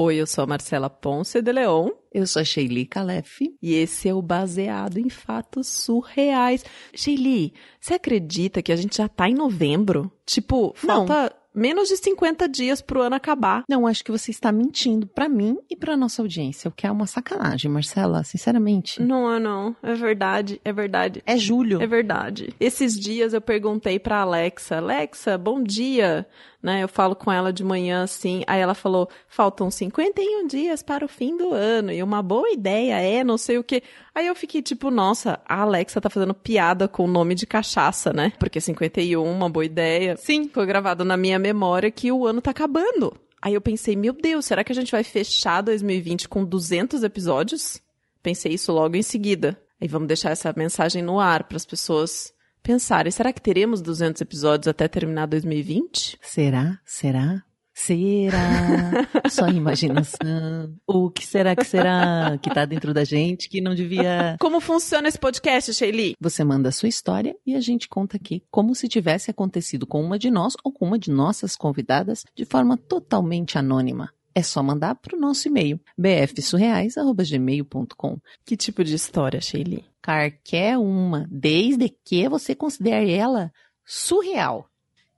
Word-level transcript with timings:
Oi, 0.00 0.14
eu 0.14 0.28
sou 0.28 0.44
a 0.44 0.46
Marcela 0.46 0.88
Ponce 0.88 1.42
de 1.42 1.50
Leon. 1.50 1.90
Eu 2.14 2.24
sou 2.24 2.40
a 2.40 2.44
Sheili 2.44 2.86
Calef. 2.86 3.40
E 3.60 3.74
esse 3.74 4.08
é 4.08 4.14
o 4.14 4.22
Baseado 4.22 4.96
em 4.96 5.10
Fatos 5.10 5.66
Surreais. 5.66 6.64
Sheili, 6.94 7.52
você 7.80 7.94
acredita 7.94 8.62
que 8.62 8.70
a 8.70 8.76
gente 8.76 8.98
já 8.98 9.08
tá 9.08 9.28
em 9.28 9.34
novembro? 9.34 10.08
Tipo, 10.24 10.72
falta 10.76 11.34
menos 11.58 11.88
de 11.88 11.96
50 11.96 12.48
dias 12.48 12.80
pro 12.80 13.02
ano 13.02 13.16
acabar. 13.16 13.64
Não, 13.68 13.86
acho 13.86 14.04
que 14.04 14.10
você 14.10 14.30
está 14.30 14.52
mentindo 14.52 15.06
para 15.06 15.28
mim 15.28 15.58
e 15.68 15.76
para 15.76 15.96
nossa 15.96 16.22
audiência, 16.22 16.68
o 16.68 16.72
que 16.72 16.86
é 16.86 16.90
uma 16.90 17.06
sacanagem, 17.06 17.70
Marcela, 17.70 18.22
sinceramente. 18.24 19.02
Não 19.02 19.32
é 19.32 19.38
não, 19.38 19.76
é 19.82 19.94
verdade, 19.94 20.60
é 20.64 20.72
verdade. 20.72 21.22
É 21.26 21.36
julho. 21.36 21.82
É 21.82 21.86
verdade. 21.86 22.54
Esses 22.60 22.98
dias 22.98 23.32
eu 23.32 23.40
perguntei 23.40 23.98
pra 23.98 24.20
Alexa, 24.20 24.78
Alexa, 24.78 25.36
bom 25.36 25.62
dia 25.62 26.26
né? 26.62 26.82
Eu 26.82 26.88
falo 26.88 27.14
com 27.14 27.30
ela 27.30 27.52
de 27.52 27.62
manhã 27.62 28.02
assim, 28.02 28.42
aí 28.46 28.60
ela 28.60 28.74
falou: 28.74 29.08
faltam 29.28 29.70
51 29.70 30.46
dias 30.46 30.82
para 30.82 31.04
o 31.04 31.08
fim 31.08 31.36
do 31.36 31.52
ano 31.52 31.92
e 31.92 32.02
uma 32.02 32.22
boa 32.22 32.50
ideia 32.50 33.00
é 33.00 33.22
não 33.22 33.38
sei 33.38 33.58
o 33.58 33.64
que. 33.64 33.82
Aí 34.14 34.26
eu 34.26 34.34
fiquei 34.34 34.60
tipo, 34.60 34.90
nossa, 34.90 35.38
a 35.46 35.60
Alexa 35.60 36.00
tá 36.00 36.10
fazendo 36.10 36.34
piada 36.34 36.88
com 36.88 37.04
o 37.04 37.08
nome 37.08 37.36
de 37.36 37.46
cachaça, 37.46 38.12
né? 38.12 38.32
Porque 38.38 38.60
51, 38.60 39.22
uma 39.22 39.48
boa 39.48 39.64
ideia. 39.64 40.16
Sim. 40.16 40.50
Foi 40.52 40.66
gravado 40.66 41.04
na 41.04 41.16
minha 41.16 41.38
memória 41.52 41.90
que 41.90 42.12
o 42.12 42.26
ano 42.26 42.40
tá 42.40 42.50
acabando. 42.50 43.14
Aí 43.40 43.54
eu 43.54 43.60
pensei, 43.60 43.96
meu 43.96 44.12
Deus, 44.12 44.46
será 44.46 44.64
que 44.64 44.72
a 44.72 44.74
gente 44.74 44.92
vai 44.92 45.04
fechar 45.04 45.60
2020 45.60 46.28
com 46.28 46.44
200 46.44 47.02
episódios? 47.02 47.80
Pensei 48.22 48.52
isso 48.52 48.72
logo 48.72 48.96
em 48.96 49.02
seguida. 49.02 49.60
Aí 49.80 49.86
vamos 49.86 50.08
deixar 50.08 50.30
essa 50.30 50.52
mensagem 50.56 51.02
no 51.02 51.20
ar 51.20 51.44
para 51.44 51.56
as 51.56 51.64
pessoas 51.64 52.32
pensarem, 52.62 53.10
será 53.10 53.32
que 53.32 53.40
teremos 53.40 53.80
200 53.80 54.20
episódios 54.20 54.68
até 54.68 54.88
terminar 54.88 55.26
2020? 55.26 56.18
Será? 56.20 56.80
Será? 56.84 57.42
Será? 57.78 59.06
Só 59.30 59.48
imaginação. 59.48 60.74
O 60.84 61.08
que 61.10 61.24
será 61.24 61.54
que 61.54 61.64
será 61.64 62.36
que 62.42 62.52
tá 62.52 62.64
dentro 62.64 62.92
da 62.92 63.04
gente 63.04 63.48
que 63.48 63.60
não 63.60 63.72
devia. 63.72 64.36
Como 64.40 64.60
funciona 64.60 65.06
esse 65.06 65.18
podcast, 65.18 65.72
Sheili? 65.72 66.16
Você 66.20 66.42
manda 66.42 66.70
a 66.70 66.72
sua 66.72 66.88
história 66.88 67.36
e 67.46 67.54
a 67.54 67.60
gente 67.60 67.88
conta 67.88 68.16
aqui 68.16 68.42
como 68.50 68.74
se 68.74 68.88
tivesse 68.88 69.30
acontecido 69.30 69.86
com 69.86 70.02
uma 70.02 70.18
de 70.18 70.28
nós 70.28 70.54
ou 70.64 70.72
com 70.72 70.86
uma 70.86 70.98
de 70.98 71.12
nossas 71.12 71.54
convidadas 71.54 72.24
de 72.34 72.44
forma 72.44 72.76
totalmente 72.76 73.56
anônima. 73.56 74.12
É 74.34 74.42
só 74.42 74.60
mandar 74.60 74.96
para 74.96 75.16
o 75.16 75.20
nosso 75.20 75.46
e-mail, 75.46 75.78
bfsurreais.gmail.com. 75.96 78.18
Que 78.44 78.56
tipo 78.56 78.82
de 78.82 78.96
história, 78.96 79.40
Sheili? 79.40 79.84
Qualquer 80.04 80.78
uma, 80.78 81.28
desde 81.30 81.88
que 82.04 82.28
você 82.28 82.56
considere 82.56 83.12
ela 83.12 83.52
surreal. 83.86 84.68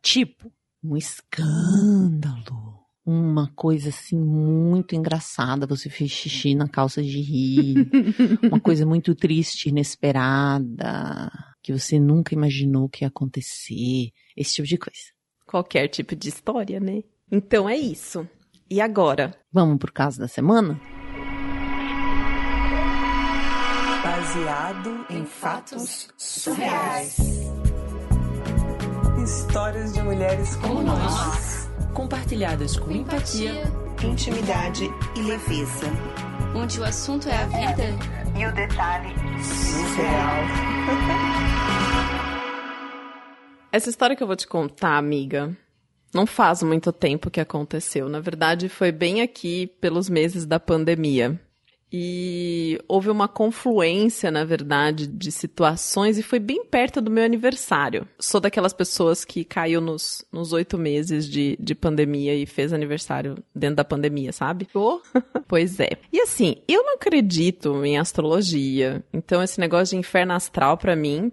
Tipo, 0.03 0.53
um 0.83 0.97
escândalo. 0.97 2.81
Uma 3.05 3.51
coisa 3.55 3.89
assim 3.89 4.17
muito 4.17 4.95
engraçada, 4.95 5.67
você 5.67 5.89
fez 5.89 6.11
xixi 6.11 6.55
na 6.55 6.69
calça 6.69 7.03
de 7.03 7.21
rir. 7.21 7.91
uma 8.45 8.61
coisa 8.61 8.87
muito 8.87 9.15
triste, 9.15 9.69
inesperada, 9.69 11.31
que 11.63 11.73
você 11.73 11.99
nunca 11.99 12.35
imaginou 12.35 12.89
que 12.89 13.05
ia 13.05 13.09
acontecer. 13.09 14.11
Esse 14.37 14.55
tipo 14.55 14.69
de 14.69 14.79
coisa. 14.79 15.01
Qualquer 15.47 15.89
tipo 15.89 16.15
de 16.15 16.29
história, 16.29 16.79
né? 16.79 17.03
Então 17.31 17.69
é 17.69 17.77
isso. 17.77 18.29
E 18.71 18.81
agora? 18.81 19.35
Vamos 19.53 19.79
pro 19.79 19.93
caso 19.93 20.21
da 20.21 20.29
semana? 20.29 20.81
Baseado 24.03 25.07
em 25.11 25.25
fatos 25.25 26.09
surreais. 26.17 27.50
Histórias 29.31 29.93
de 29.93 30.03
mulheres 30.03 30.57
como 30.57 30.83
nós. 30.83 31.71
Compartilhadas 31.95 32.77
com 32.77 32.91
empatia, 32.91 33.63
intimidade 34.03 34.91
e 35.17 35.21
leveza. 35.23 35.87
Onde 36.53 36.81
o 36.81 36.85
assunto 36.85 37.29
é 37.29 37.37
a 37.37 37.47
vida 37.47 37.85
e 38.37 38.45
o 38.45 38.53
detalhe 38.53 39.15
surreal. 39.41 40.35
Essa 43.71 43.89
história 43.89 44.17
que 44.17 44.23
eu 44.25 44.27
vou 44.27 44.35
te 44.35 44.49
contar, 44.49 44.99
amiga, 44.99 45.57
não 46.13 46.27
faz 46.27 46.61
muito 46.65 46.93
tempo 46.93 47.31
que 47.31 47.41
aconteceu. 47.41 48.09
Na 48.09 48.19
verdade, 48.19 48.69
foi 48.69 48.91
bem 48.91 49.23
aqui 49.23 49.69
pelos 49.81 50.09
meses 50.09 50.45
da 50.45 50.59
pandemia. 50.59 51.41
E 51.93 52.79
houve 52.87 53.11
uma 53.11 53.27
confluência, 53.27 54.31
na 54.31 54.45
verdade, 54.45 55.09
de 55.09 55.33
situações 55.33 56.19
e 56.19 56.23
foi 56.23 56.39
bem 56.39 56.65
perto 56.65 57.01
do 57.01 57.11
meu 57.11 57.25
aniversário. 57.25 58.07
Sou 58.19 58.41
daquelas 58.41 58.73
pessoas 58.73 59.25
que 59.25 59.45
caiu 59.45 59.81
nos, 59.81 60.25
nos 60.33 60.53
oito 60.53 60.79
meses 60.79 61.29
de, 61.29 61.57
de 61.59 61.75
pandemia 61.75 62.35
e 62.35 62.47
fez 62.47 62.73
aniversário 62.73 63.43
dentro 63.53 63.77
da 63.77 63.85
pandemia, 63.85 64.33
sabe? 64.33 64.69
Oh. 64.73 65.01
pois 65.49 65.81
é. 65.81 65.91
E 66.13 66.21
assim, 66.21 66.57
eu 66.69 66.85
não 66.85 66.95
acredito 66.95 67.85
em 67.85 67.99
astrologia. 67.99 69.03
Então 69.13 69.43
esse 69.43 69.59
negócio 69.59 69.97
de 69.97 70.01
inferno 70.01 70.33
astral 70.33 70.79
para 70.79 70.95
mim 70.95 71.33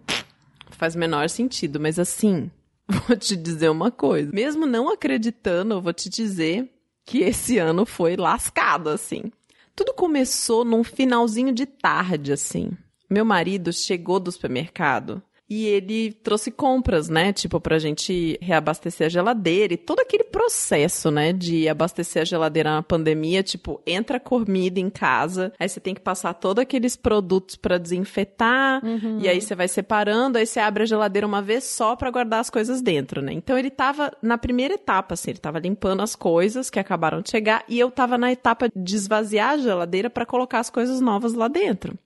faz 0.71 0.95
menor 0.95 1.29
sentido. 1.29 1.79
Mas 1.79 1.99
assim, 1.99 2.49
vou 3.07 3.15
te 3.15 3.35
dizer 3.35 3.69
uma 3.69 3.91
coisa. 3.91 4.31
Mesmo 4.33 4.65
não 4.65 4.89
acreditando, 4.89 5.75
eu 5.75 5.81
vou 5.81 5.93
te 5.93 6.09
dizer 6.09 6.67
que 7.05 7.19
esse 7.19 7.57
ano 7.57 7.85
foi 7.85 8.17
lascado, 8.17 8.89
assim. 8.89 9.31
Tudo 9.77 9.93
começou 9.93 10.65
num 10.65 10.83
finalzinho 10.83 11.53
de 11.53 11.67
tarde, 11.67 12.33
assim. 12.33 12.71
Meu 13.07 13.23
marido 13.23 13.71
chegou 13.71 14.19
do 14.19 14.31
supermercado 14.31 15.21
e 15.49 15.65
ele 15.65 16.11
trouxe 16.11 16.51
compras, 16.51 17.09
né? 17.09 17.31
Tipo, 17.31 17.59
pra 17.59 17.79
gente 17.79 18.37
reabastecer 18.41 19.07
a 19.07 19.09
geladeira 19.09 19.73
e 19.73 19.77
todo 19.77 19.99
aquele 19.99 20.23
processo, 20.23 21.09
né? 21.09 21.31
De 21.31 21.67
abastecer 21.69 22.21
a 22.21 22.25
geladeira 22.25 22.71
na 22.71 22.83
pandemia, 22.83 23.41
tipo, 23.41 23.81
entra 23.85 24.19
comida 24.19 24.79
em 24.79 24.89
casa, 24.89 25.53
aí 25.59 25.67
você 25.67 25.79
tem 25.79 25.93
que 25.93 26.01
passar 26.01 26.33
todos 26.33 26.61
aqueles 26.61 26.95
produtos 26.95 27.55
para 27.55 27.77
desinfetar, 27.77 28.83
uhum. 28.83 29.19
e 29.19 29.27
aí 29.27 29.41
você 29.41 29.55
vai 29.55 29.67
separando, 29.67 30.37
aí 30.37 30.45
você 30.45 30.59
abre 30.59 30.83
a 30.83 30.85
geladeira 30.85 31.27
uma 31.27 31.41
vez 31.41 31.63
só 31.63 31.95
para 31.95 32.11
guardar 32.11 32.39
as 32.39 32.49
coisas 32.49 32.81
dentro, 32.81 33.21
né? 33.21 33.33
Então 33.33 33.57
ele 33.57 33.69
tava 33.69 34.11
na 34.21 34.37
primeira 34.37 34.73
etapa, 34.73 35.13
assim, 35.13 35.31
ele 35.31 35.39
tava 35.39 35.59
limpando 35.59 36.01
as 36.01 36.15
coisas 36.15 36.69
que 36.69 36.79
acabaram 36.79 37.21
de 37.21 37.29
chegar, 37.29 37.63
e 37.67 37.79
eu 37.79 37.89
tava 37.89 38.17
na 38.17 38.31
etapa 38.31 38.69
de 38.75 38.95
esvaziar 38.95 39.51
a 39.51 39.57
geladeira 39.57 40.09
para 40.09 40.25
colocar 40.25 40.59
as 40.59 40.69
coisas 40.69 40.99
novas 40.99 41.33
lá 41.33 41.47
dentro. 41.47 41.97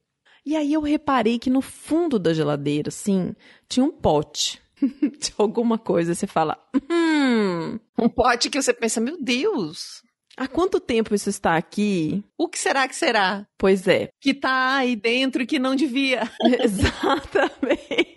E 0.46 0.56
aí 0.56 0.74
eu 0.74 0.82
reparei 0.82 1.38
que 1.38 1.50
no 1.50 1.62
fundo 1.62 2.18
da 2.18 2.34
geladeira, 2.34 2.90
assim, 2.90 3.36
tinha 3.70 3.86
um 3.86 3.92
pote 3.92 4.62
de 5.20 5.34
alguma 5.38 5.78
coisa. 5.78 6.16
Você 6.16 6.28
fala, 6.28 6.58
hum. 6.90 7.80
Um 7.98 8.10
pote 8.10 8.50
que 8.50 8.62
você 8.62 8.74
pensa, 8.74 9.00
meu 9.00 9.22
Deus. 9.22 10.02
Há 10.38 10.48
quanto 10.48 10.80
tempo 10.80 11.14
isso 11.14 11.30
está 11.30 11.58
aqui? 11.58 12.24
O 12.38 12.48
que 12.48 12.58
será 12.58 12.88
que 12.88 12.96
será? 12.96 13.46
Pois 13.58 13.88
é. 13.88 14.10
Que 14.20 14.34
tá 14.34 14.78
aí 14.78 14.96
dentro 14.96 15.44
e 15.44 15.46
que 15.46 15.60
não 15.60 15.76
devia. 15.76 16.22
Exatamente. 16.64 18.12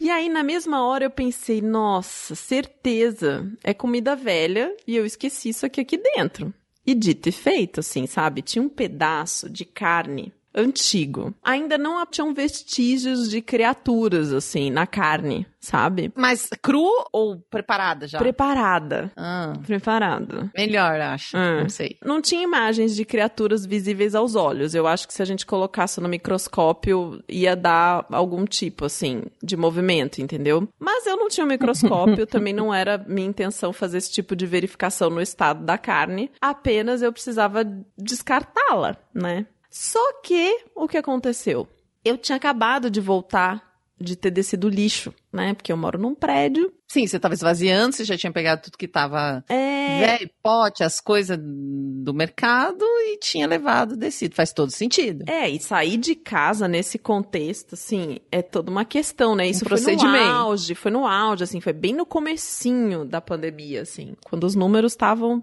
E 0.00 0.08
aí, 0.08 0.28
na 0.28 0.42
mesma 0.42 0.86
hora, 0.86 1.04
eu 1.04 1.10
pensei, 1.10 1.60
nossa, 1.60 2.34
certeza, 2.34 3.50
é 3.62 3.74
comida 3.74 4.14
velha 4.16 4.74
e 4.86 4.96
eu 4.96 5.04
esqueci 5.04 5.50
isso 5.50 5.66
aqui 5.66 5.80
aqui 5.80 5.98
dentro. 5.98 6.54
E 6.86 6.94
dito 6.94 7.28
e 7.28 7.32
feito, 7.32 7.80
assim, 7.80 8.06
sabe? 8.06 8.40
Tinha 8.42 8.62
um 8.62 8.68
pedaço 8.68 9.50
de 9.50 9.64
carne 9.64 10.32
antigo. 10.54 11.34
Ainda 11.42 11.76
não 11.76 12.04
tinham 12.06 12.32
vestígios 12.32 13.28
de 13.28 13.40
criaturas, 13.40 14.32
assim, 14.32 14.70
na 14.70 14.86
carne, 14.86 15.46
sabe? 15.60 16.12
Mas 16.14 16.48
cru 16.62 16.88
ou 17.12 17.38
preparada 17.50 18.06
já? 18.06 18.18
Preparada. 18.18 19.10
Ah. 19.16 19.54
Preparada. 19.66 20.50
Melhor, 20.56 21.00
acho. 21.00 21.36
Ah. 21.36 21.62
Não 21.62 21.68
sei. 21.68 21.96
Não 22.04 22.20
tinha 22.20 22.42
imagens 22.42 22.94
de 22.94 23.04
criaturas 23.04 23.66
visíveis 23.66 24.14
aos 24.14 24.34
olhos. 24.34 24.74
Eu 24.74 24.86
acho 24.86 25.08
que 25.08 25.14
se 25.14 25.22
a 25.22 25.24
gente 25.24 25.44
colocasse 25.44 26.00
no 26.00 26.08
microscópio, 26.08 27.22
ia 27.28 27.56
dar 27.56 28.06
algum 28.10 28.44
tipo, 28.44 28.84
assim, 28.84 29.22
de 29.42 29.56
movimento, 29.56 30.20
entendeu? 30.20 30.68
Mas 30.78 31.06
eu 31.06 31.16
não 31.16 31.28
tinha 31.28 31.44
um 31.44 31.48
microscópio, 31.48 32.26
também 32.28 32.52
não 32.52 32.72
era 32.72 32.98
minha 32.98 33.26
intenção 33.26 33.72
fazer 33.72 33.98
esse 33.98 34.12
tipo 34.12 34.36
de 34.36 34.46
verificação 34.46 35.10
no 35.10 35.20
estado 35.20 35.64
da 35.64 35.76
carne. 35.76 36.30
Apenas 36.40 37.02
eu 37.02 37.12
precisava 37.12 37.64
descartá-la, 37.96 38.96
né? 39.12 39.46
Só 39.74 40.20
que 40.22 40.66
o 40.72 40.86
que 40.86 40.96
aconteceu? 40.96 41.66
Eu 42.04 42.16
tinha 42.16 42.36
acabado 42.36 42.88
de 42.88 43.00
voltar 43.00 43.74
de 44.00 44.14
ter 44.14 44.30
descido 44.30 44.68
lixo, 44.68 45.12
né? 45.32 45.52
Porque 45.52 45.72
eu 45.72 45.76
moro 45.76 45.98
num 45.98 46.14
prédio. 46.14 46.72
Sim, 46.86 47.08
você 47.08 47.16
estava 47.16 47.34
esvaziando, 47.34 47.92
você 47.92 48.04
já 48.04 48.16
tinha 48.16 48.30
pegado 48.30 48.62
tudo 48.62 48.78
que 48.78 48.84
estava 48.84 49.44
é... 49.48 49.98
velho, 49.98 50.30
pote, 50.40 50.84
as 50.84 51.00
coisas 51.00 51.36
do 51.40 52.14
mercado 52.14 52.84
e 52.84 53.18
tinha 53.18 53.48
levado 53.48 53.96
descido. 53.96 54.36
Faz 54.36 54.52
todo 54.52 54.70
sentido. 54.70 55.24
É, 55.28 55.50
e 55.50 55.58
sair 55.58 55.96
de 55.96 56.14
casa 56.14 56.68
nesse 56.68 56.96
contexto, 56.96 57.74
assim, 57.74 58.18
é 58.30 58.42
toda 58.42 58.70
uma 58.70 58.84
questão, 58.84 59.34
né? 59.34 59.48
Isso 59.48 59.64
um 59.64 59.76
foi 59.76 59.96
no 59.96 60.16
auge, 60.16 60.74
foi 60.76 60.92
no 60.92 61.04
auge, 61.04 61.42
assim, 61.42 61.60
foi 61.60 61.72
bem 61.72 61.92
no 61.92 62.06
comecinho 62.06 63.04
da 63.04 63.20
pandemia, 63.20 63.82
assim, 63.82 64.14
quando 64.24 64.44
os 64.44 64.54
números 64.54 64.92
estavam 64.92 65.42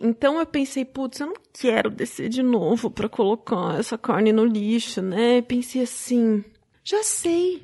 então 0.00 0.38
eu 0.38 0.46
pensei, 0.46 0.84
putz, 0.84 1.20
eu 1.20 1.26
não 1.28 1.36
quero 1.52 1.90
descer 1.90 2.28
de 2.28 2.42
novo 2.42 2.90
para 2.90 3.08
colocar 3.08 3.78
essa 3.78 3.98
carne 3.98 4.32
no 4.32 4.44
lixo, 4.44 5.02
né? 5.02 5.42
Pensei 5.42 5.82
assim, 5.82 6.44
já 6.84 7.02
sei, 7.02 7.62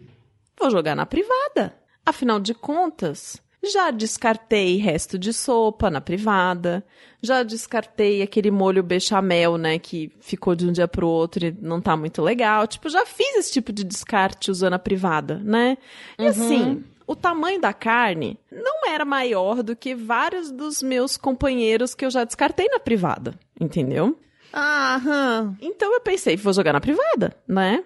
vou 0.58 0.70
jogar 0.70 0.94
na 0.94 1.06
privada. 1.06 1.76
Afinal 2.06 2.38
de 2.38 2.52
contas, 2.52 3.40
Já 3.72 3.90
descartei 3.90 4.76
resto 4.76 5.19
de 5.19 5.32
sopa 5.32 5.90
na 5.90 6.00
privada. 6.00 6.84
Já 7.22 7.42
descartei 7.42 8.20
aquele 8.20 8.50
molho 8.50 8.82
bechamel, 8.82 9.56
né, 9.56 9.78
que 9.78 10.12
ficou 10.20 10.54
de 10.54 10.66
um 10.66 10.72
dia 10.72 10.86
pro 10.86 11.08
outro 11.08 11.46
e 11.46 11.56
não 11.62 11.81
tá 11.81 11.96
muito 11.96 12.20
legal. 12.20 12.66
Tipo, 12.66 12.90
já 12.90 13.06
fiz 13.06 13.36
esse 13.36 13.52
tipo 13.52 13.72
de 13.72 13.82
descarte 13.82 14.50
usando 14.50 14.75
a 14.75 14.78
privada, 14.78 15.38
né? 15.42 15.78
E 16.19 16.26
assim, 16.26 16.84
o 17.06 17.14
tamanho 17.14 17.60
da 17.60 17.72
carne 17.72 18.38
não 18.50 18.88
era 18.88 19.04
maior 19.04 19.62
do 19.62 19.76
que 19.76 19.94
vários 19.94 20.50
dos 20.50 20.82
meus 20.82 21.16
companheiros 21.16 21.94
que 21.94 22.04
eu 22.04 22.10
já 22.10 22.24
descartei 22.24 22.68
na 22.68 22.78
privada, 22.78 23.34
entendeu? 23.60 24.18
Aham. 24.52 25.56
Então 25.60 25.92
eu 25.92 26.00
pensei, 26.00 26.36
vou 26.36 26.52
jogar 26.52 26.72
na 26.72 26.80
privada, 26.80 27.36
né? 27.46 27.82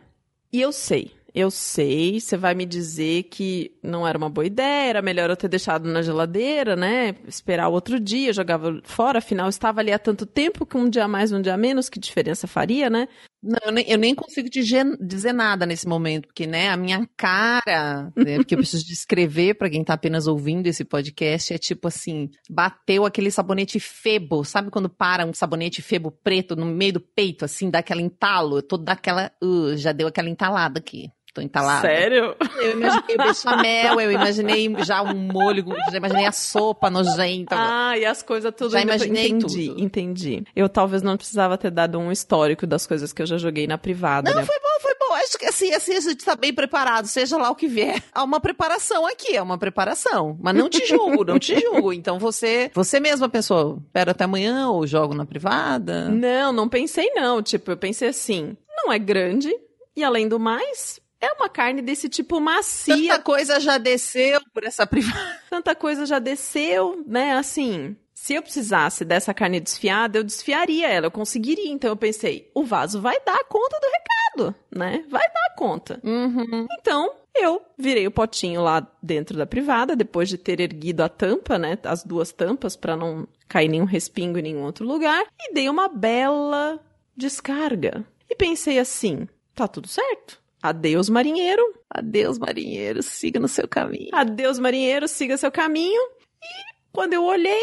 E 0.53 0.61
eu 0.61 0.73
sei, 0.73 1.13
eu 1.35 1.51
sei, 1.51 2.21
você 2.21 2.37
vai 2.37 2.55
me 2.55 2.67
dizer 2.67 3.25
que 3.25 3.73
não 3.83 4.07
era 4.07 4.17
uma 4.17 4.31
boa 4.31 4.47
ideia, 4.47 4.91
era 4.91 5.03
melhor 5.03 5.31
eu 5.31 5.37
ter 5.37 5.49
deixado 5.49 5.89
na 5.89 6.03
geladeira, 6.03 6.75
né? 6.75 7.15
Esperar 7.27 7.69
o 7.69 7.73
outro 7.73 8.01
dia, 8.01 8.33
jogava 8.33 8.81
fora, 8.83 9.19
afinal 9.19 9.49
estava 9.49 9.81
ali 9.81 9.93
há 9.93 9.99
tanto 9.99 10.27
tempo 10.27 10.67
que 10.67 10.77
um 10.77 10.89
dia 10.89 11.07
mais, 11.07 11.31
um 11.31 11.41
dia 11.41 11.57
menos, 11.57 11.89
que 11.89 11.99
diferença 11.99 12.47
faria, 12.47 12.89
né? 12.91 13.09
Não, 13.41 13.59
eu 13.67 13.73
nem, 13.73 13.89
eu 13.89 13.99
nem 13.99 14.15
consigo 14.17 14.49
gen- 14.53 14.97
dizer 15.01 15.33
nada 15.33 15.65
nesse 15.65 15.87
momento, 15.87 16.27
porque, 16.27 16.45
né, 16.45 16.71
a 16.71 16.77
minha 16.77 17.09
cara, 17.17 18.13
né, 18.17 18.37
porque 18.37 18.55
eu 18.55 18.59
preciso 18.59 18.85
descrever 18.85 19.55
para 19.55 19.71
quem 19.71 19.85
tá 19.85 19.95
apenas 19.95 20.27
ouvindo 20.27 20.67
esse 20.67 20.85
podcast, 20.85 21.55
é 21.55 21.59
tipo 21.59 21.87
assim, 21.87 22.29
bateu 22.51 23.07
aquele 23.07 23.31
sabonete 23.31 23.79
febo, 23.79 24.45
sabe 24.45 24.71
quando 24.71 24.89
para 24.91 25.25
um 25.25 25.33
sabonete 25.33 25.81
febo 25.81 26.11
preto 26.11 26.57
no 26.57 26.67
meio 26.67 26.95
do 26.95 27.01
peito, 27.01 27.45
assim, 27.45 27.71
dá 27.71 27.79
aquela 27.79 28.03
entalo, 28.03 28.59
eu 28.59 28.63
tô 28.63 28.77
daquela, 28.77 29.31
uh, 29.43 29.77
já 29.77 29.93
deu 29.93 30.09
aquela 30.09 30.29
entalada 30.29 30.81
aqui, 30.81 31.09
tô 31.39 31.41
entalada. 31.41 31.87
Sério? 31.87 32.37
Eu 32.61 32.73
imaginei 32.73 33.15
o 33.15 33.19
bechamel, 33.19 34.01
eu 34.01 34.13
imaginei 34.13 34.75
já 34.85 35.03
um 35.03 35.15
molho, 35.15 35.65
já 35.91 35.97
imaginei 35.97 36.27
a 36.27 36.33
sopa 36.33 36.91
nojenta. 36.91 37.55
Ah, 37.57 37.97
e 37.97 38.05
as 38.05 38.23
coisas 38.23 38.53
tudo. 38.57 38.71
Já 38.71 38.81
imaginei 38.81 39.29
entendi, 39.29 39.69
tudo. 39.69 39.81
entendi. 39.81 40.45
Eu 40.55 40.69
talvez 40.69 41.03
não 41.03 41.17
precisava 41.17 41.57
ter 41.57 41.71
dado 41.71 41.99
um 41.99 42.11
histórico 42.11 42.67
das 42.67 42.87
coisas 42.87 43.13
que 43.13 43.23
eu 43.23 43.27
já 43.27 43.37
joguei 43.39 43.67
na 43.67 43.79
privada, 43.79 44.31
Não, 44.31 44.39
né? 44.41 44.45
foi 44.45 44.57
bom, 44.57 44.81
foi 44.83 44.95
bom. 44.99 45.15
Acho 45.15 45.39
que 45.39 45.47
assim, 45.47 45.73
assim 45.73 45.95
a 45.97 46.01
gente 46.01 46.25
tá 46.25 46.37
bem 46.37 46.53
preparado, 46.53 47.07
seja 47.07 47.37
lá 47.37 47.51
o 47.51 47.55
que 47.55 47.67
vier. 47.69 48.03
Há 48.13 48.23
uma 48.25 48.41
preparação 48.41 49.07
aqui, 49.07 49.37
é 49.37 49.43
uma 49.43 49.59
preparação. 49.59 50.37
Mas 50.41 50.55
não 50.55 50.69
te 50.69 50.85
julgo, 50.87 51.25
não 51.25 51.39
te 51.39 51.59
julgo. 51.59 51.93
Então 51.93 52.19
você, 52.19 52.71
você 52.75 53.01
mesma 53.01 53.29
pensou, 53.29 53.79
espera 53.87 54.11
até 54.11 54.25
amanhã 54.25 54.69
ou 54.69 54.87
jogo 54.87 55.15
na 55.15 55.25
privada? 55.25 56.09
Não, 56.09 56.53
não 56.53 56.69
pensei 56.69 57.11
não. 57.15 57.43
Tipo, 57.43 57.73
eu 57.73 57.77
pensei 57.77 58.09
assim, 58.09 58.57
não 58.77 58.93
é 58.93 58.99
grande 58.99 59.53
e 59.97 60.05
além 60.05 60.29
do 60.29 60.39
mais, 60.39 61.01
é 61.21 61.33
uma 61.33 61.49
carne 61.49 61.83
desse 61.83 62.09
tipo 62.09 62.41
macia. 62.41 62.95
Tanta 62.95 63.23
coisa 63.23 63.61
já 63.61 63.79
desceu 63.79 64.41
por 64.53 64.65
essa 64.65 64.87
privada. 64.87 65.41
tanta 65.51 65.75
coisa 65.75 66.07
já 66.07 66.19
desceu, 66.19 67.03
né? 67.07 67.33
Assim, 67.33 67.97
se 68.15 68.35
eu 68.35 68.43
precisasse 68.43 69.05
dessa 69.05 69.33
carne 69.33 69.61
desfiada, 69.61 70.19
eu 70.19 70.25
desfiaria 70.25 70.89
ela, 70.89 71.07
eu 71.07 71.11
conseguiria. 71.11 71.71
Então 71.71 71.91
eu 71.91 71.97
pensei, 71.97 72.51
o 72.55 72.65
vaso 72.65 73.01
vai 73.01 73.17
dar 73.25 73.45
conta 73.45 73.79
do 73.81 73.87
recado, 73.87 74.55
né? 74.71 75.05
Vai 75.09 75.23
dar 75.23 75.55
conta. 75.57 76.01
Uhum. 76.05 76.67
Então 76.79 77.15
eu 77.35 77.63
virei 77.77 78.07
o 78.07 78.11
potinho 78.11 78.61
lá 78.61 78.87
dentro 79.03 79.37
da 79.37 79.47
privada, 79.47 79.95
depois 79.95 80.29
de 80.29 80.37
ter 80.37 80.61
erguido 80.61 81.03
a 81.03 81.09
tampa, 81.09 81.59
né? 81.59 81.79
As 81.85 82.03
duas 82.03 82.33
tampas 82.33 82.77
para 82.77 82.97
não 82.97 83.27
cair 83.49 83.69
nenhum 83.69 83.85
respingo 83.85 84.39
em 84.39 84.43
nenhum 84.43 84.63
outro 84.65 84.87
lugar, 84.87 85.25
e 85.41 85.55
dei 85.55 85.69
uma 85.69 85.89
bela 85.89 86.79
descarga. 87.17 88.05
E 88.29 88.35
pensei 88.35 88.79
assim, 88.79 89.27
tá 89.55 89.67
tudo 89.67 89.89
certo. 89.89 90.41
Adeus, 90.63 91.09
marinheiro. 91.09 91.63
Adeus, 91.89 92.39
marinheiro, 92.39 93.03
siga 93.03 93.39
no 93.39 93.49
seu 93.49 93.69
caminho. 93.69 94.11
Adeus, 94.13 94.59
marinheiro, 94.59 95.07
siga 95.07 95.37
seu 95.37 95.51
caminho. 95.51 96.01
E 96.43 96.75
quando 96.93 97.13
eu 97.13 97.25
olhei, 97.25 97.63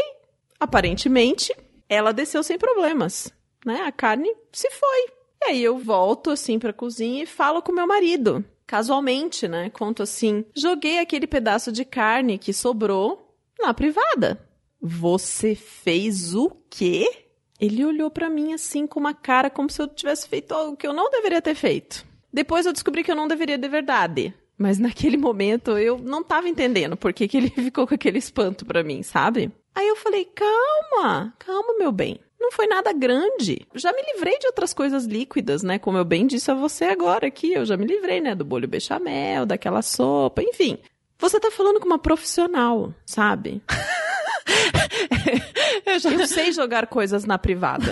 aparentemente, 0.60 1.54
ela 1.90 2.12
desceu 2.12 2.44
sem 2.44 2.58
problemas, 2.58 3.32
né? 3.66 3.82
A 3.82 3.92
carne 3.92 4.34
se 4.52 4.70
foi. 4.72 5.06
E 5.44 5.46
aí 5.50 5.64
eu 5.64 5.78
volto 5.78 6.32
assim 6.32 6.58
pra 6.58 6.74
cozinha 6.74 7.24
e 7.24 7.28
falo 7.28 7.62
com 7.62 7.72
meu 7.72 7.86
marido. 7.86 8.44
Casualmente, 8.66 9.48
né? 9.48 9.70
Conto 9.70 10.02
assim: 10.04 10.46
joguei 10.56 11.00
aquele 11.00 11.28
pedaço 11.28 11.72
de 11.72 11.86
carne 11.86 12.38
que 12.38 12.54
sobrou 12.54 13.36
na 13.60 13.74
privada. 13.74 14.42
Você 14.82 15.56
fez 15.56 16.34
o 16.34 16.50
quê? 16.70 17.26
Ele 17.60 17.86
olhou 17.86 18.10
pra 18.10 18.30
mim 18.30 18.54
assim 18.54 18.86
com 18.86 19.00
uma 19.00 19.14
cara 19.14 19.50
como 19.50 19.70
se 19.70 19.82
eu 19.82 19.88
tivesse 19.88 20.28
feito 20.28 20.54
algo 20.54 20.76
que 20.76 20.86
eu 20.86 20.94
não 20.94 21.10
deveria 21.10 21.42
ter 21.42 21.56
feito. 21.56 22.06
Depois 22.36 22.66
eu 22.66 22.74
descobri 22.74 23.02
que 23.02 23.10
eu 23.10 23.16
não 23.16 23.30
deveria 23.30 23.58
de 23.58 23.70
verdade. 23.70 24.34
Mas 24.58 24.78
naquele 24.78 25.16
momento 25.16 25.78
eu 25.78 25.98
não 25.98 26.22
tava 26.22 26.50
entendendo 26.50 26.98
por 26.98 27.14
que, 27.14 27.30
que 27.30 27.38
ele 27.38 27.50
ficou 27.56 27.88
com 27.88 27.96
aquele 27.96 28.18
espanto 28.18 28.66
pra 28.66 28.84
mim, 28.84 29.02
sabe? 29.04 29.50
Aí 29.74 29.88
eu 29.88 29.96
falei: 29.96 30.26
calma, 30.26 31.34
calma, 31.40 31.78
meu 31.78 31.94
bem. 31.94 32.20
Não 32.38 32.52
foi 32.52 32.68
nada 32.68 32.92
grande. 32.92 33.66
Já 33.74 33.94
me 33.94 34.02
livrei 34.02 34.38
de 34.38 34.48
outras 34.48 34.74
coisas 34.74 35.06
líquidas, 35.06 35.64
né? 35.64 35.80
Como 35.80 35.98
eu 35.98 36.04
bem 36.04 36.28
disse 36.28 36.52
a 36.52 36.54
você 36.54 36.84
agora 36.84 37.26
aqui. 37.26 37.54
Eu 37.54 37.66
já 37.66 37.78
me 37.78 37.86
livrei, 37.86 38.20
né? 38.20 38.36
Do 38.36 38.44
bolho 38.44 38.68
bechamel, 38.68 39.46
daquela 39.46 39.82
sopa, 39.82 40.44
enfim. 40.44 40.78
Você 41.18 41.40
tá 41.40 41.50
falando 41.50 41.80
com 41.80 41.86
uma 41.86 41.98
profissional, 41.98 42.94
sabe? 43.06 43.62
Eu 45.86 46.00
já, 46.00 46.12
Eu 46.12 46.28
sei 46.28 46.52
jogar 46.52 46.88
coisas 46.88 47.26
na 47.26 47.38
privada. 47.38 47.86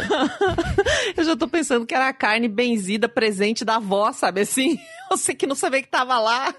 eu 1.16 1.24
já 1.24 1.36
tô 1.36 1.48
pensando 1.48 1.86
que 1.86 1.94
era 1.94 2.08
a 2.08 2.14
carne 2.14 2.48
benzida 2.48 3.08
presente 3.08 3.64
da 3.66 3.76
avó, 3.76 4.12
sabe 4.12 4.42
assim? 4.42 4.80
Você 5.10 5.34
que 5.36 5.46
não 5.46 5.56
sabia 5.56 5.82
que 5.82 5.90
tava 5.90 6.18
lá. 6.20 6.54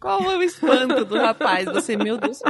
Qual 0.00 0.20
é 0.32 0.36
o 0.36 0.42
espanto 0.42 1.04
do 1.04 1.16
rapaz? 1.16 1.66
Você, 1.66 1.96
meu 1.96 2.18
Deus, 2.18 2.40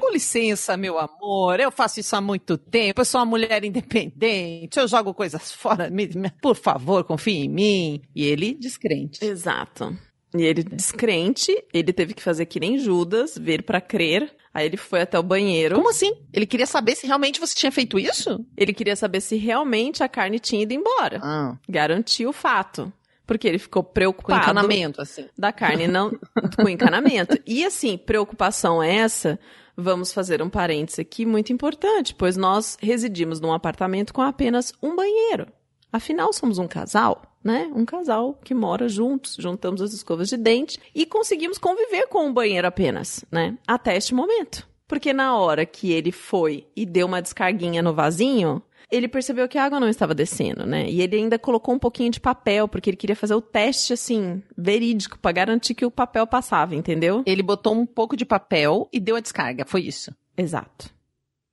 com 0.00 0.10
licença, 0.12 0.76
meu 0.78 0.98
amor, 0.98 1.60
eu 1.60 1.70
faço 1.70 2.00
isso 2.00 2.16
há 2.16 2.20
muito 2.22 2.56
tempo, 2.56 3.00
eu 3.00 3.04
sou 3.04 3.20
uma 3.20 3.26
mulher 3.26 3.64
independente, 3.64 4.78
eu 4.78 4.88
jogo 4.88 5.12
coisas 5.12 5.52
fora, 5.52 5.90
me- 5.90 6.08
me- 6.14 6.30
por 6.40 6.56
favor, 6.56 7.04
confie 7.04 7.44
em 7.44 7.48
mim. 7.50 8.02
E 8.14 8.24
ele, 8.24 8.54
descrente. 8.54 9.22
Exato. 9.22 9.94
E 10.40 10.44
ele, 10.44 10.62
descrente, 10.62 11.52
ele 11.72 11.92
teve 11.92 12.14
que 12.14 12.22
fazer 12.22 12.46
que 12.46 12.60
nem 12.60 12.78
Judas, 12.78 13.36
ver 13.36 13.62
pra 13.62 13.80
crer. 13.80 14.30
Aí 14.52 14.66
ele 14.66 14.76
foi 14.78 15.02
até 15.02 15.18
o 15.18 15.22
banheiro. 15.22 15.74
Como 15.76 15.90
assim? 15.90 16.12
Ele 16.32 16.46
queria 16.46 16.66
saber 16.66 16.94
se 16.96 17.06
realmente 17.06 17.38
você 17.38 17.54
tinha 17.54 17.70
feito 17.70 17.98
isso? 17.98 18.44
Ele 18.56 18.72
queria 18.72 18.96
saber 18.96 19.20
se 19.20 19.36
realmente 19.36 20.02
a 20.02 20.08
carne 20.08 20.38
tinha 20.38 20.62
ido 20.62 20.72
embora. 20.72 21.20
Ah, 21.22 21.56
Garantiu 21.68 22.30
o 22.30 22.32
fato. 22.32 22.90
Porque 23.26 23.46
ele 23.48 23.58
ficou 23.58 23.82
com 23.82 23.92
preocupado 23.92 24.40
encanamento, 24.42 25.02
assim. 25.02 25.26
da 25.36 25.52
carne 25.52 25.88
não 25.88 26.10
com 26.56 26.68
encanamento. 26.68 27.36
E 27.44 27.64
assim, 27.66 27.98
preocupação 27.98 28.82
essa, 28.82 29.38
vamos 29.76 30.12
fazer 30.12 30.40
um 30.40 30.48
parênteses 30.48 31.00
aqui 31.00 31.26
muito 31.26 31.52
importante, 31.52 32.14
pois 32.14 32.36
nós 32.36 32.78
residimos 32.80 33.40
num 33.40 33.52
apartamento 33.52 34.14
com 34.14 34.22
apenas 34.22 34.72
um 34.82 34.94
banheiro. 34.94 35.48
Afinal, 35.92 36.32
somos 36.32 36.58
um 36.58 36.68
casal, 36.68 37.22
né? 37.46 37.70
Um 37.72 37.84
casal 37.84 38.34
que 38.42 38.52
mora 38.52 38.88
juntos, 38.88 39.36
juntamos 39.38 39.80
as 39.80 39.92
escovas 39.92 40.28
de 40.28 40.36
dente 40.36 40.80
e 40.92 41.06
conseguimos 41.06 41.58
conviver 41.58 42.08
com 42.08 42.26
um 42.26 42.34
banheiro 42.34 42.66
apenas, 42.66 43.24
né? 43.30 43.56
Até 43.64 43.96
este 43.96 44.12
momento. 44.12 44.68
Porque 44.88 45.12
na 45.12 45.38
hora 45.38 45.64
que 45.64 45.92
ele 45.92 46.10
foi 46.10 46.66
e 46.74 46.84
deu 46.84 47.06
uma 47.06 47.22
descarguinha 47.22 47.82
no 47.82 47.94
vasinho, 47.94 48.60
ele 48.90 49.06
percebeu 49.06 49.48
que 49.48 49.58
a 49.58 49.64
água 49.64 49.78
não 49.78 49.88
estava 49.88 50.12
descendo, 50.12 50.66
né? 50.66 50.90
E 50.90 51.00
ele 51.00 51.16
ainda 51.16 51.38
colocou 51.38 51.72
um 51.72 51.78
pouquinho 51.78 52.10
de 52.10 52.18
papel, 52.18 52.66
porque 52.66 52.90
ele 52.90 52.96
queria 52.96 53.16
fazer 53.16 53.34
o 53.34 53.40
teste, 53.40 53.92
assim, 53.92 54.42
verídico, 54.58 55.16
pra 55.16 55.30
garantir 55.30 55.74
que 55.74 55.86
o 55.86 55.90
papel 55.90 56.26
passava, 56.26 56.74
entendeu? 56.74 57.22
Ele 57.24 57.44
botou 57.44 57.74
um 57.74 57.86
pouco 57.86 58.16
de 58.16 58.24
papel 58.24 58.88
e 58.92 58.98
deu 58.98 59.14
a 59.14 59.20
descarga, 59.20 59.64
foi 59.64 59.82
isso. 59.82 60.12
Exato. 60.36 60.90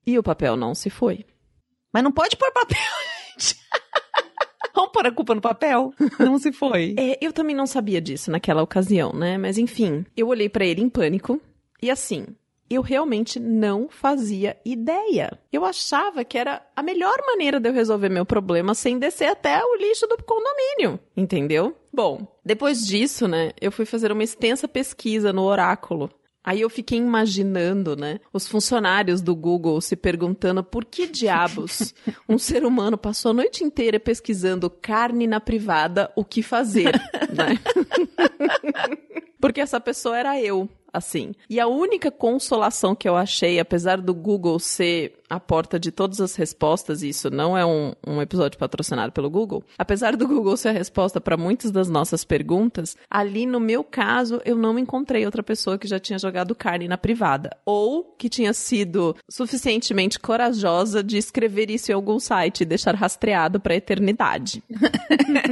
E 0.06 0.18
o 0.18 0.24
papel 0.24 0.56
não 0.58 0.74
se 0.74 0.90
foi. 0.90 1.24
Mas 1.94 2.04
não 2.04 2.12
pode 2.12 2.36
pôr 2.36 2.52
papel, 2.52 2.78
gente. 3.38 3.56
Vamos 4.74 4.92
pôr 4.92 5.06
a 5.06 5.12
culpa 5.12 5.36
no 5.36 5.42
papel? 5.42 5.94
Não 6.20 6.38
se 6.40 6.52
foi. 6.52 6.96
É, 6.98 7.18
eu 7.22 7.32
também 7.32 7.56
não 7.56 7.68
sabia 7.68 8.02
disso 8.02 8.32
naquela 8.32 8.64
ocasião, 8.64 9.14
né? 9.14 9.38
Mas 9.38 9.58
enfim, 9.58 10.06
eu 10.18 10.28
olhei 10.28 10.50
pra 10.50 10.66
ele 10.66 10.82
em 10.82 10.90
pânico 10.90 11.40
e 11.82 11.92
assim, 11.92 12.26
eu 12.70 12.82
realmente 12.82 13.40
não 13.40 13.88
fazia 13.90 14.58
ideia. 14.66 15.38
Eu 15.52 15.64
achava 15.64 16.24
que 16.24 16.38
era 16.38 16.62
a 16.76 16.82
melhor 16.82 17.16
maneira 17.26 17.60
de 17.60 17.70
eu 17.70 17.74
resolver 17.74 18.10
meu 18.10 18.26
problema 18.26 18.74
sem 18.74 18.98
descer 18.98 19.28
até 19.30 19.64
o 19.64 19.76
lixo 19.76 20.08
do 20.08 20.18
condomínio, 20.24 21.00
entendeu? 21.16 21.76
Bom, 21.92 22.26
depois 22.44 22.86
disso, 22.86 23.28
né, 23.28 23.52
eu 23.62 23.72
fui 23.72 23.86
fazer 23.86 24.12
uma 24.12 24.24
extensa 24.24 24.68
pesquisa 24.68 25.32
no 25.32 25.44
oráculo. 25.44 26.10
Aí 26.44 26.60
eu 26.62 26.70
fiquei 26.70 26.98
imaginando, 26.98 27.96
né, 27.96 28.20
os 28.34 28.48
funcionários 28.48 29.22
do 29.22 29.36
Google 29.36 29.80
se 29.80 29.96
perguntando 29.96 30.64
por 30.64 30.84
que 30.84 31.08
diabos 31.08 31.94
um 32.28 32.38
ser 32.38 32.66
humano 32.66 32.98
passou 32.98 33.32
a 33.32 33.34
noite 33.34 33.64
inteira 33.64 34.00
pesquisando 34.00 34.70
carne 34.70 35.26
na 35.26 35.40
privada, 35.40 36.12
o 36.16 36.26
que 36.26 36.44
fazer, 36.44 36.92
né? 37.34 37.58
Porque 39.44 39.60
essa 39.60 39.78
pessoa 39.78 40.18
era 40.18 40.40
eu, 40.40 40.70
assim. 40.94 41.34
E 41.50 41.60
a 41.60 41.68
única 41.68 42.10
consolação 42.10 42.96
que 42.96 43.10
eu 43.10 43.18
achei, 43.18 43.60
apesar 43.60 44.00
do 44.00 44.14
Google 44.14 44.58
ser 44.58 45.20
a 45.30 45.40
porta 45.40 45.80
de 45.80 45.92
todas 45.92 46.22
as 46.22 46.36
respostas, 46.36 47.02
e 47.02 47.10
isso 47.10 47.32
não 47.32 47.58
é 47.58 47.66
um, 47.66 47.94
um 48.06 48.22
episódio 48.22 48.60
patrocinado 48.60 49.12
pelo 49.12 49.30
Google, 49.30 49.64
apesar 49.78 50.16
do 50.16 50.28
Google 50.30 50.56
ser 50.56 50.70
a 50.70 50.74
resposta 50.74 51.20
para 51.20 51.36
muitas 51.36 51.72
das 51.72 51.90
nossas 51.90 52.24
perguntas, 52.24 52.96
ali 53.10 53.46
no 53.46 53.60
meu 53.60 53.84
caso, 53.84 54.40
eu 54.46 54.56
não 54.56 54.78
encontrei 54.78 55.26
outra 55.26 55.42
pessoa 55.42 55.78
que 55.78 55.88
já 55.88 56.00
tinha 56.00 56.20
jogado 56.20 56.54
carne 56.54 56.88
na 56.88 56.98
privada. 56.98 57.50
Ou 57.66 58.04
que 58.18 58.30
tinha 58.30 58.54
sido 58.54 59.16
suficientemente 59.28 60.20
corajosa 60.20 61.04
de 61.04 61.18
escrever 61.18 61.70
isso 61.70 61.92
em 61.92 61.96
algum 61.96 62.20
site 62.20 62.62
e 62.62 62.66
deixar 62.66 62.96
rastreado 62.96 63.60
para 63.60 63.74
a 63.74 63.78
eternidade. 63.78 64.64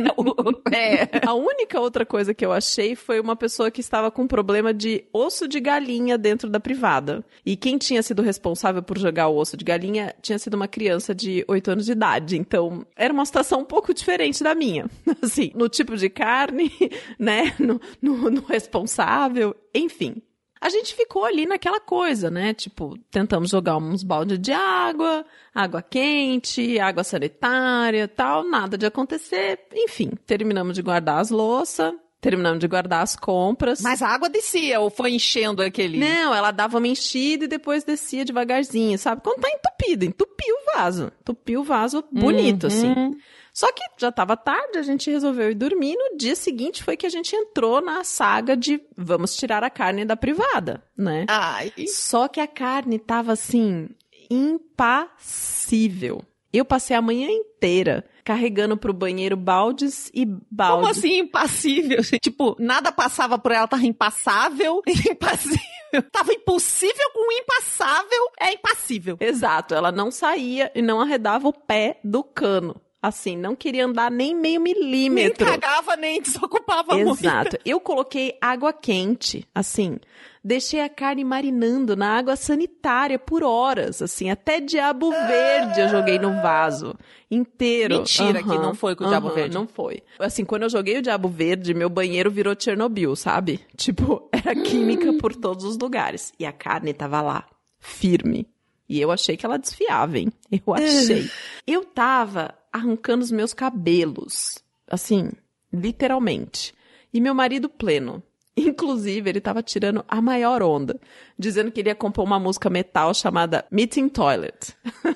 única 1.72 1.80
outra 1.80 2.06
coisa 2.06 2.34
que 2.34 2.46
eu 2.46 2.52
achei 2.52 2.96
foi 2.96 3.20
uma 3.20 3.36
pessoa 3.36 3.72
que 3.72 3.80
estava 3.80 4.12
com 4.12 4.28
problema 4.28 4.74
de 4.74 5.06
osso 5.14 5.48
de 5.48 5.60
galinha 5.60 6.18
dentro 6.18 6.50
da 6.50 6.60
privada. 6.60 7.24
E 7.46 7.56
quem 7.56 7.78
tinha 7.78 8.04
sido 8.04 8.22
responsável 8.22 8.84
por 8.84 8.98
jogar 8.98 9.30
o 9.30 9.38
osso 9.38 9.56
de 9.56 9.64
galinha 9.64 10.14
tinha 10.22 10.38
sido 10.38 10.56
uma 10.56 10.68
criança 10.68 11.16
de 11.16 11.46
8 11.48 11.72
anos 11.72 11.86
de 11.86 11.94
idade. 11.94 12.38
Então, 12.38 12.86
era 12.96 13.14
uma 13.14 13.26
situação 13.26 13.62
um 13.62 13.66
pouco 13.66 13.94
diferente 13.94 14.44
da 14.44 14.54
minha. 14.54 14.90
Assim, 15.22 15.52
no 15.56 15.70
tipo 15.70 15.96
de 15.96 16.10
carne, 16.10 16.72
né? 17.18 17.56
No, 17.58 17.80
no, 18.02 18.30
no 18.30 18.42
responsável, 18.42 19.56
enfim. 19.74 20.22
A 20.62 20.70
gente 20.70 20.94
ficou 20.94 21.26
ali 21.26 21.48
naquela 21.48 21.80
coisa, 21.80 22.30
né? 22.30 22.54
Tipo, 22.54 22.96
tentamos 23.10 23.50
jogar 23.50 23.78
uns 23.78 24.04
baldes 24.04 24.38
de 24.38 24.52
água, 24.52 25.26
água 25.56 25.82
quente, 25.82 26.80
água 26.80 27.04
sanitária, 27.04 28.08
tal, 28.08 28.48
nada 28.48 28.78
de 28.78 28.86
acontecer. 28.86 29.60
Enfim, 29.74 30.12
terminamos 30.26 30.76
de 30.76 30.84
guardar 30.84 31.20
as 31.20 31.32
louças, 31.32 31.92
terminamos 32.22 32.60
de 32.60 32.68
guardar 32.68 33.02
as 33.02 33.16
compras. 33.16 33.82
Mas 33.82 34.04
a 34.04 34.08
água 34.10 34.30
descia 34.30 34.80
ou 34.80 34.92
foi 34.92 35.12
enchendo 35.14 35.64
aquele. 35.64 35.98
Não, 35.98 36.32
ela 36.34 36.52
dava 36.52 36.78
uma 36.78 36.88
enchida 36.88 37.46
e 37.46 37.48
depois 37.48 37.84
descia 37.84 38.24
devagarzinho, 38.24 39.00
sabe? 39.00 39.22
Quando 39.24 39.42
tá 39.42 39.50
entupido, 39.50 40.06
entupiu 40.06 40.54
o 40.54 40.78
vaso. 40.78 41.12
Entupiu 41.22 41.62
o 41.62 41.64
vaso 41.64 42.04
bonito, 42.12 42.66
Uhum. 42.66 42.68
assim. 42.68 43.18
Só 43.62 43.72
que 43.72 43.84
já 44.00 44.12
tava 44.12 44.36
tarde, 44.36 44.80
a 44.80 44.82
gente 44.82 45.12
resolveu 45.12 45.52
ir 45.52 45.54
dormir. 45.54 45.96
No 45.96 46.18
dia 46.18 46.36
seguinte 46.36 46.84
foi 46.84 46.98
que 46.98 47.06
a 47.06 47.10
gente 47.10 47.36
entrou 47.36 47.80
na 47.80 48.04
saga 48.04 48.58
de 48.58 48.82
vamos 48.98 49.36
tirar 49.36 49.64
a 49.64 49.70
carne 49.70 50.04
da 50.04 50.18
privada, 50.18 50.84
né? 50.98 51.28
Ai. 51.30 51.72
Só 51.86 52.28
que 52.28 52.40
a 52.40 52.48
carne 52.48 52.98
tava 52.98 53.34
assim, 53.34 53.90
impassível. 54.32 56.24
Eu 56.52 56.66
passei 56.66 56.96
a 56.96 57.04
manhã 57.04 57.30
inteira 57.30 58.04
carregando 58.24 58.76
pro 58.76 58.92
banheiro 58.92 59.38
baldes 59.38 60.10
e 60.12 60.26
baldes. 60.26 60.76
Como 60.76 60.88
assim 60.88 61.20
impassível? 61.20 62.02
Tipo, 62.20 62.56
nada 62.58 62.92
passava 62.92 63.38
por 63.38 63.52
ela, 63.52 63.68
tava 63.68 63.86
impassável. 63.86 64.82
Impassível. 64.90 66.02
Tava 66.12 66.34
impossível 66.34 67.12
com 67.14 67.32
impassável. 67.32 68.32
É 68.40 68.54
impassível. 68.54 69.18
Exato, 69.20 69.76
ela 69.76 69.92
não 69.92 70.10
saía 70.10 70.72
e 70.74 70.82
não 70.82 71.00
arredava 71.00 71.48
o 71.48 71.54
pé 71.54 72.00
do 72.04 72.24
cano. 72.24 72.82
Assim, 73.02 73.36
não 73.36 73.56
queria 73.56 73.86
andar 73.86 74.12
nem 74.12 74.36
meio 74.36 74.62
Nem 74.62 74.76
milímetro. 74.76 75.46
cagava, 75.46 75.96
nem 75.96 76.22
desocupava 76.22 76.96
muito. 76.96 77.20
Exato. 77.22 77.58
Eu 77.66 77.80
coloquei 77.80 78.38
água 78.40 78.72
quente, 78.72 79.44
assim. 79.56 79.98
Deixei 80.44 80.82
a 80.82 80.90
carne 80.90 81.24
marinando 81.24 81.96
na 81.96 82.18
água 82.18 82.36
sanitária 82.36 83.18
por 83.18 83.44
horas, 83.44 84.02
assim. 84.04 84.30
Até 84.30 84.60
diabo 84.60 85.10
verde 85.12 85.82
eu 85.82 85.90
joguei 85.90 86.20
no 86.20 86.30
vaso 86.42 86.96
inteiro. 87.30 87.98
Mentira 87.98 88.44
que 88.44 88.50
Aham, 88.50 88.62
não 88.62 88.76
foi 88.76 88.96
com 88.96 89.04
o 89.04 89.08
diabo 89.08 89.28
aham, 89.28 89.36
verde. 89.36 89.56
Não 89.56 89.68
foi. 89.68 90.04
Assim, 90.20 90.46
quando 90.46 90.64
eu 90.64 90.70
joguei 90.70 90.98
o 90.98 91.02
diabo 91.02 91.28
verde, 91.28 91.74
meu 91.74 91.90
banheiro 91.90 92.30
virou 92.30 92.56
Chernobyl, 92.58 93.16
sabe? 93.16 93.60
Tipo, 93.76 94.30
era 94.32 94.56
química 94.56 95.12
por 95.14 95.36
todos 95.36 95.64
os 95.66 95.78
lugares. 95.78 96.34
E 96.40 96.46
a 96.46 96.52
carne 96.52 96.94
tava 96.94 97.20
lá, 97.22 97.46
firme. 97.80 98.48
E 98.88 99.00
eu 99.00 99.10
achei 99.12 99.38
que 99.38 99.46
ela 99.46 99.58
desfiava, 99.58 100.20
hein? 100.20 100.32
Eu 100.52 100.74
achei. 100.74 101.30
Eu 101.66 101.86
tava 101.86 102.54
arrancando 102.72 103.24
os 103.24 103.32
meus 103.32 103.54
cabelos. 103.54 104.60
Assim, 104.88 105.32
literalmente. 105.72 106.74
E 107.14 107.20
meu 107.20 107.34
marido 107.34 107.70
pleno. 107.70 108.24
Inclusive, 108.56 109.30
ele 109.30 109.42
tava 109.42 109.64
tirando 109.64 110.04
a 110.08 110.22
maior 110.22 110.62
onda, 110.62 111.00
dizendo 111.38 111.72
que 111.72 111.80
ele 111.80 111.90
ia 111.90 111.96
compor 111.96 112.26
uma 112.26 112.40
música 112.40 112.70
metal 112.70 113.14
chamada 113.14 113.66
Meeting 113.72 114.10
Toilet. 114.10 114.76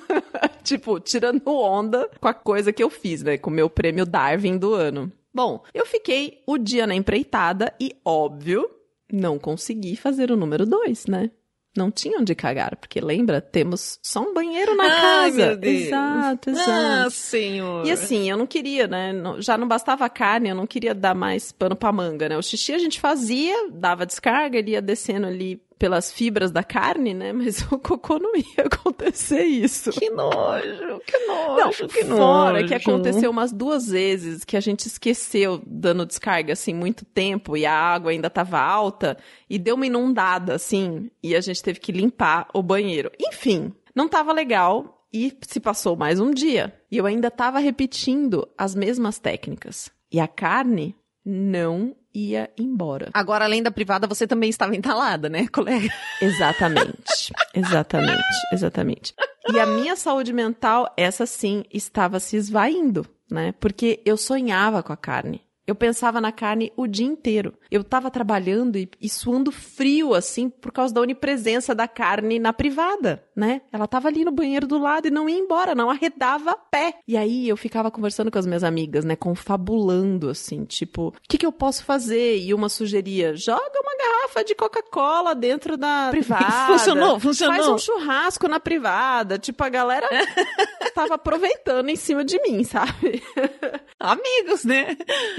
tipo, 0.63 0.99
tirando 0.99 1.47
onda 1.47 2.09
com 2.19 2.27
a 2.27 2.33
coisa 2.33 2.71
que 2.71 2.83
eu 2.83 2.89
fiz, 2.89 3.23
né? 3.23 3.37
Com 3.37 3.49
o 3.49 3.53
meu 3.53 3.69
prêmio 3.69 4.05
Darwin 4.05 4.57
do 4.57 4.73
ano. 4.73 5.11
Bom, 5.33 5.63
eu 5.73 5.85
fiquei 5.85 6.41
o 6.47 6.57
dia 6.57 6.87
na 6.87 6.95
empreitada 6.95 7.73
e, 7.79 7.93
óbvio, 8.05 8.69
não 9.11 9.37
consegui 9.37 9.97
fazer 9.97 10.31
o 10.31 10.37
número 10.37 10.65
dois, 10.65 11.05
né? 11.05 11.29
Não 11.75 11.91
tinha 11.91 12.19
onde 12.19 12.33
cagar, 12.33 12.77
porque 12.77 13.01
lembra, 13.01 13.41
temos 13.41 13.99
só 14.01 14.21
um 14.21 14.33
banheiro 14.33 14.75
na 14.75 14.83
Ai, 14.85 14.89
casa. 15.31 15.47
meu 15.47 15.57
Deus. 15.57 15.81
Exato, 15.81 16.49
exato. 16.49 16.71
Ah, 16.71 17.09
senhor. 17.09 17.85
E 17.85 17.91
assim, 17.91 18.29
eu 18.29 18.37
não 18.37 18.47
queria, 18.47 18.87
né? 18.87 19.13
Já 19.39 19.57
não 19.57 19.67
bastava 19.67 20.05
a 20.05 20.09
carne, 20.09 20.49
eu 20.49 20.55
não 20.55 20.65
queria 20.65 20.95
dar 20.95 21.13
mais 21.13 21.51
pano 21.51 21.75
pra 21.75 21.91
manga, 21.91 22.29
né? 22.29 22.37
O 22.37 22.41
xixi 22.41 22.73
a 22.73 22.77
gente 22.77 22.99
fazia, 22.99 23.69
dava 23.71 24.05
descarga, 24.05 24.57
ele 24.57 24.71
ia 24.71 24.81
descendo 24.81 25.27
ali 25.27 25.61
pelas 25.77 26.11
fibras 26.11 26.51
da 26.51 26.63
carne, 26.63 27.13
né? 27.13 27.33
Mas 27.33 27.61
o 27.71 27.77
cocô 27.77 28.17
não 28.17 28.35
ia 28.35 28.65
acontecer 28.65 29.43
isso. 29.43 29.91
Que 29.91 30.09
nojo, 30.09 31.01
que 31.05 31.17
nojo, 31.27 31.57
Não, 31.57 31.87
que 31.89 32.03
nojo. 32.03 32.17
fora 32.17 32.63
que 32.65 32.73
aconteceu 32.73 33.29
umas 33.29 33.51
duas 33.51 33.87
vezes 33.89 34.43
que 34.45 34.55
a 34.55 34.59
gente 34.59 34.85
esqueceu 34.87 35.61
dando 35.65 36.05
descarga 36.05 36.53
assim 36.53 36.73
muito 36.73 37.03
tempo 37.05 37.57
e 37.57 37.65
a 37.65 37.73
água 37.73 38.11
ainda 38.11 38.29
tava 38.29 38.59
alta 38.59 39.17
e 39.49 39.59
deu 39.59 39.75
uma 39.75 39.85
inundada 39.85 40.55
assim 40.55 41.09
e 41.21 41.35
a 41.35 41.41
gente 41.41 41.61
teve 41.61 41.79
que 41.79 41.91
limpar 41.91 42.47
o 42.53 42.63
banheiro. 42.63 43.11
Enfim, 43.19 43.73
não 43.93 44.07
tava 44.07 44.31
legal 44.33 45.05
e 45.13 45.37
se 45.47 45.59
passou 45.59 45.95
mais 45.95 46.19
um 46.19 46.31
dia 46.31 46.73
e 46.91 46.97
eu 46.97 47.05
ainda 47.05 47.29
tava 47.29 47.59
repetindo 47.59 48.47
as 48.57 48.73
mesmas 48.75 49.19
técnicas 49.19 49.91
e 50.11 50.19
a 50.19 50.27
carne 50.27 50.95
não 51.25 51.95
ia 52.13 52.49
embora. 52.57 53.09
Agora, 53.13 53.45
além 53.45 53.63
da 53.63 53.71
privada, 53.71 54.07
você 54.07 54.27
também 54.27 54.49
estava 54.49 54.75
entalada, 54.75 55.27
né, 55.27 55.47
colega? 55.47 55.89
Exatamente. 56.21 57.33
exatamente. 57.53 58.23
Exatamente. 58.53 59.13
E 59.49 59.59
a 59.59 59.65
minha 59.65 59.95
saúde 59.95 60.31
mental, 60.31 60.93
essa 60.95 61.25
sim, 61.25 61.63
estava 61.73 62.19
se 62.19 62.37
esvaindo, 62.37 63.05
né? 63.29 63.53
Porque 63.59 64.01
eu 64.05 64.15
sonhava 64.15 64.81
com 64.81 64.93
a 64.93 64.97
carne. 64.97 65.41
Eu 65.67 65.73
pensava 65.73 66.21
na 66.21 66.31
carne 66.31 66.71
o 66.77 66.85
dia 66.85 67.07
inteiro. 67.07 67.53
Eu 67.71 67.83
tava 67.83 68.11
trabalhando 68.11 68.77
e, 68.77 68.89
e 69.01 69.09
suando 69.09 69.51
frio, 69.51 70.13
assim, 70.13 70.47
por 70.47 70.71
causa 70.71 70.93
da 70.93 71.01
onipresença 71.01 71.73
da 71.73 71.87
carne 71.87 72.37
na 72.37 72.53
privada, 72.53 73.24
né? 73.35 73.61
Ela 73.71 73.87
tava 73.87 74.07
ali 74.07 74.23
no 74.23 74.31
banheiro 74.31 74.67
do 74.67 74.77
lado 74.77 75.07
e 75.07 75.11
não 75.11 75.27
ia 75.27 75.37
embora, 75.37 75.75
não 75.75 75.89
arredava 75.89 76.55
pé. 76.71 76.95
E 77.07 77.17
aí 77.17 77.49
eu 77.49 77.57
ficava 77.57 77.91
conversando 77.91 78.31
com 78.31 78.39
as 78.39 78.45
minhas 78.45 78.63
amigas, 78.63 79.03
né? 79.03 79.15
Confabulando, 79.15 80.29
assim, 80.29 80.63
tipo, 80.65 81.07
o 81.09 81.13
que, 81.27 81.37
que 81.37 81.45
eu 81.45 81.51
posso 81.51 81.83
fazer? 81.83 82.37
E 82.37 82.53
uma 82.53 82.69
sugeria, 82.69 83.35
joga 83.35 83.79
uma 83.81 83.97
garrafa 83.97 84.43
de 84.43 84.55
Coca-Cola 84.55 85.35
dentro 85.35 85.77
da 85.77 86.07
privada. 86.11 86.73
Funcionou, 86.73 87.19
funcionou. 87.19 87.55
Faz 87.55 87.67
um 87.67 87.77
churrasco 87.77 88.47
na 88.47 88.59
privada. 88.59 89.37
Tipo, 89.37 89.63
a 89.63 89.69
galera 89.69 90.07
tava 90.93 91.15
aproveitando 91.15 91.89
em 91.89 91.95
cima 91.95 92.23
de 92.23 92.41
mim, 92.41 92.63
sabe? 92.63 93.21
Amigos, 93.99 94.63
né? 94.63 94.97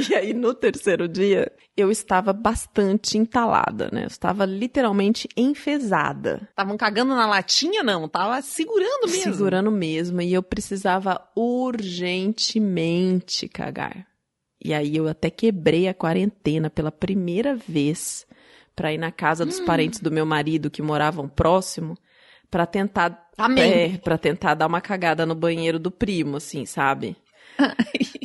E 0.09 0.15
aí, 0.15 0.35
no 0.35 0.53
terceiro 0.53 1.09
dia, 1.09 1.53
eu 1.77 1.91
estava 1.91 2.33
bastante 2.33 3.19
entalada, 3.19 3.89
né? 3.93 4.05
Eu 4.05 4.09
estava 4.09 4.45
literalmente 4.45 5.29
enfesada. 5.37 6.49
Estavam 6.51 6.77
cagando 6.77 7.15
na 7.15 7.27
latinha, 7.27 7.83
não? 7.87 8.09
Tava 8.09 8.43
segurando 8.43 9.07
mesmo. 9.07 9.33
Segurando 9.33 9.71
mesmo. 9.71 10.21
E 10.21 10.35
eu 10.35 10.43
precisava 10.43 11.23
urgentemente 11.37 13.49
cagar. 13.49 14.07
E 14.63 14.75
aí, 14.75 14.97
eu 14.97 15.09
até 15.09 15.31
quebrei 15.31 15.87
a 15.87 15.95
quarentena 15.95 16.69
pela 16.69 16.91
primeira 16.91 17.55
vez 17.55 18.27
pra 18.75 18.93
ir 18.93 18.99
na 18.99 19.13
casa 19.13 19.47
dos 19.47 19.61
parentes 19.61 20.01
do 20.01 20.11
meu 20.11 20.27
marido 20.27 20.71
que 20.71 20.83
moravam 20.83 21.29
próximo 21.29 21.97
pra 22.51 22.67
tentar 22.67 23.31
Amém. 23.39 23.95
É, 23.95 23.99
pra 23.99 24.19
tentar 24.19 24.55
dar 24.55 24.67
uma 24.67 24.81
cagada 24.81 25.27
no 25.27 25.35
banheiro 25.35 25.79
do 25.79 25.91
primo, 25.91 26.39
assim, 26.39 26.65
sabe? 26.65 27.15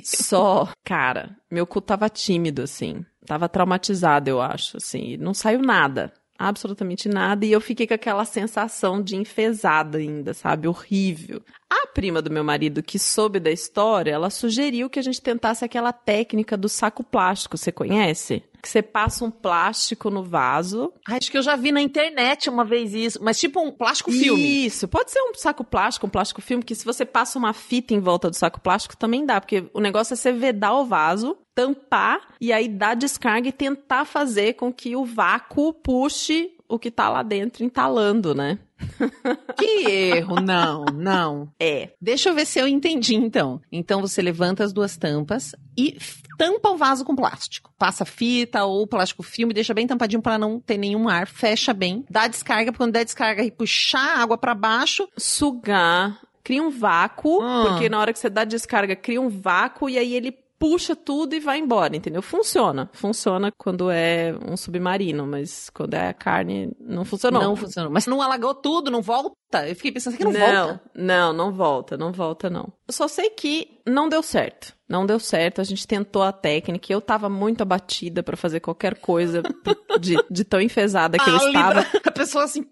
Só, 0.04 0.70
cara, 0.84 1.36
meu 1.50 1.68
cu 1.68 1.82
tava 1.82 2.10
tímido, 2.10 2.64
assim. 2.64 3.06
Tava 3.26 3.50
traumatizado, 3.50 4.30
eu 4.30 4.42
acho, 4.42 4.78
assim. 4.78 5.18
Não 5.18 5.34
saiu 5.34 5.62
nada. 5.62 6.14
Absolutamente 6.42 7.08
nada. 7.08 7.46
E 7.46 7.52
eu 7.52 7.62
fiquei 7.62 7.86
com 7.86 7.94
aquela 7.94 8.26
sensação 8.26 9.02
de 9.02 9.16
enfesada 9.16 10.00
ainda, 10.00 10.34
sabe? 10.34 10.68
Horrível. 10.68 11.42
A 11.70 11.88
prima 11.88 12.22
do 12.22 12.32
meu 12.32 12.44
marido, 12.44 12.82
que 12.82 12.98
soube 12.98 13.40
da 13.40 13.52
história, 13.52 14.12
ela 14.12 14.30
sugeriu 14.30 14.90
que 14.90 14.98
a 14.98 15.04
gente 15.04 15.22
tentasse 15.22 15.64
aquela 15.64 15.94
técnica 15.94 16.58
do 16.58 16.68
saco 16.68 17.04
plástico. 17.04 17.58
Você 17.58 17.72
conhece? 17.72 18.44
Que 18.62 18.68
você 18.68 18.82
passa 18.82 19.24
um 19.24 19.32
plástico 19.32 20.10
no 20.10 20.24
vaso 20.24 20.94
Acho 21.08 21.32
que 21.32 21.38
eu 21.38 21.42
já 21.42 21.56
vi 21.56 21.72
na 21.72 21.82
internet 21.82 22.50
uma 22.50 22.66
vez 22.66 22.94
isso. 22.94 23.20
Mas 23.22 23.40
tipo 23.40 23.62
um 23.62 23.72
plástico 23.72 24.12
filme. 24.12 24.66
Isso, 24.66 24.88
pode 24.88 25.12
ser 25.12 25.22
um 25.22 25.34
saco 25.36 25.64
plástico, 25.64 26.08
um 26.08 26.10
plástico 26.10 26.42
filme, 26.42 26.64
que 26.64 26.76
se 26.76 26.86
você 26.86 27.06
passa 27.06 27.38
uma 27.38 27.54
fita 27.54 27.94
em 27.94 28.00
volta 28.00 28.30
do 28.30 28.36
saco 28.36 28.60
plástico 28.60 28.98
também 28.98 29.26
dá, 29.26 29.40
porque 29.40 29.70
o 29.74 29.80
negócio 29.80 30.14
é 30.14 30.18
você 30.18 30.32
vedar 30.32 30.74
o 30.74 30.86
vaso 30.86 31.38
tampar 31.54 32.22
e 32.40 32.52
aí 32.54 32.68
dar 32.68 32.96
descarga 32.96 33.48
e 33.48 33.52
tentar 33.52 34.06
fazer 34.06 34.54
com 34.54 34.72
que 34.72 34.96
o 34.96 35.06
vácuo 35.06 35.74
puxe 35.74 36.52
o 36.68 36.80
que 36.80 36.90
tá 36.90 37.10
lá 37.10 37.22
dentro 37.22 37.64
entalando, 37.66 38.34
né? 38.34 38.58
Que 39.58 39.86
erro, 39.90 40.40
não, 40.42 40.86
não. 40.94 41.52
É. 41.60 41.90
Deixa 42.02 42.30
eu 42.30 42.34
ver 42.34 42.46
se 42.48 42.58
eu 42.60 42.68
entendi 42.68 43.14
então. 43.16 43.62
Então 43.72 44.02
você 44.02 44.22
levanta 44.22 44.64
as 44.64 44.72
duas 44.74 44.96
tampas 44.98 45.54
e 45.78 45.98
tampa 46.38 46.70
o 46.70 46.78
vaso 46.78 47.04
com 47.06 47.16
plástico. 47.16 47.72
Passa 47.78 48.06
fita 48.06 48.64
ou 48.64 48.88
plástico 48.88 49.22
filme, 49.22 49.54
deixa 49.54 49.74
bem 49.74 49.86
tampadinho 49.86 50.22
para 50.22 50.38
não 50.38 50.60
ter 50.60 50.78
nenhum 50.78 51.08
ar, 51.10 51.28
fecha 51.28 51.74
bem, 51.74 52.04
dá 52.10 52.28
descarga, 52.28 52.72
porque 52.72 52.78
quando 52.84 52.94
der 52.94 53.06
descarga 53.06 53.44
e 53.44 53.52
puxar 53.52 54.18
a 54.18 54.22
água 54.24 54.38
para 54.38 54.56
baixo, 54.56 55.08
Sugar, 55.18 56.20
cria 56.44 56.64
um 56.64 56.72
vácuo, 56.72 57.40
Ah. 57.42 57.66
porque 57.68 57.90
na 57.90 58.00
hora 58.00 58.14
que 58.14 58.18
você 58.20 58.30
dá 58.30 58.44
descarga, 58.44 58.96
cria 58.96 59.22
um 59.22 59.30
vácuo 59.30 59.90
e 59.90 59.98
aí 60.00 60.16
ele 60.16 60.32
puxa 60.62 60.96
tudo 60.96 61.34
e 61.34 61.40
vai 61.40 61.58
embora, 61.58 61.98
entendeu? 61.98 62.22
Funciona. 62.22 62.88
Funciona 62.94 63.52
quando 63.52 63.90
é 63.90 64.32
um 64.48 64.56
submarino, 64.56 65.26
mas 65.26 65.72
quando 65.72 65.96
é 65.96 66.10
a 66.10 66.14
carne, 66.14 66.72
não 66.80 67.04
funcionou. 67.04 67.42
não 67.42 67.56
funcionou. 67.56 67.92
Mas 67.92 68.06
não 68.06 68.22
alagou 68.22 68.54
tudo, 68.54 68.92
não 68.92 69.02
volta. 69.02 69.68
Eu 69.68 69.76
fiquei 69.76 69.92
pensando 69.92 70.16
que 70.16 70.24
não, 70.24 70.32
não, 70.32 70.40
volta. 70.40 70.82
não, 70.94 71.34
não 71.34 71.52
volta, 71.52 71.98
não 71.98 72.12
volta, 72.12 72.48
não. 72.48 72.72
Eu 72.88 72.94
só 72.94 73.08
sei 73.08 73.32
que 73.32 73.80
não 73.88 74.08
deu 74.08 74.22
certo. 74.22 74.76
Não 74.88 75.04
deu 75.04 75.20
certo, 75.20 75.62
a 75.62 75.64
gente 75.64 75.88
tentou 75.88 76.22
a 76.22 76.34
técnica, 76.34 76.92
eu 76.92 77.02
tava 77.02 77.30
muito 77.30 77.62
abatida 77.62 78.22
pra 78.22 78.38
fazer 78.38 78.60
qualquer 78.60 79.00
coisa 79.00 79.42
de, 80.00 80.16
de 80.30 80.44
tão 80.44 80.62
enfesada 80.62 81.18
que 81.18 81.30
eu 81.30 81.38
estava. 81.38 81.80
A 82.06 82.12
pessoa 82.12 82.44
assim, 82.44 82.64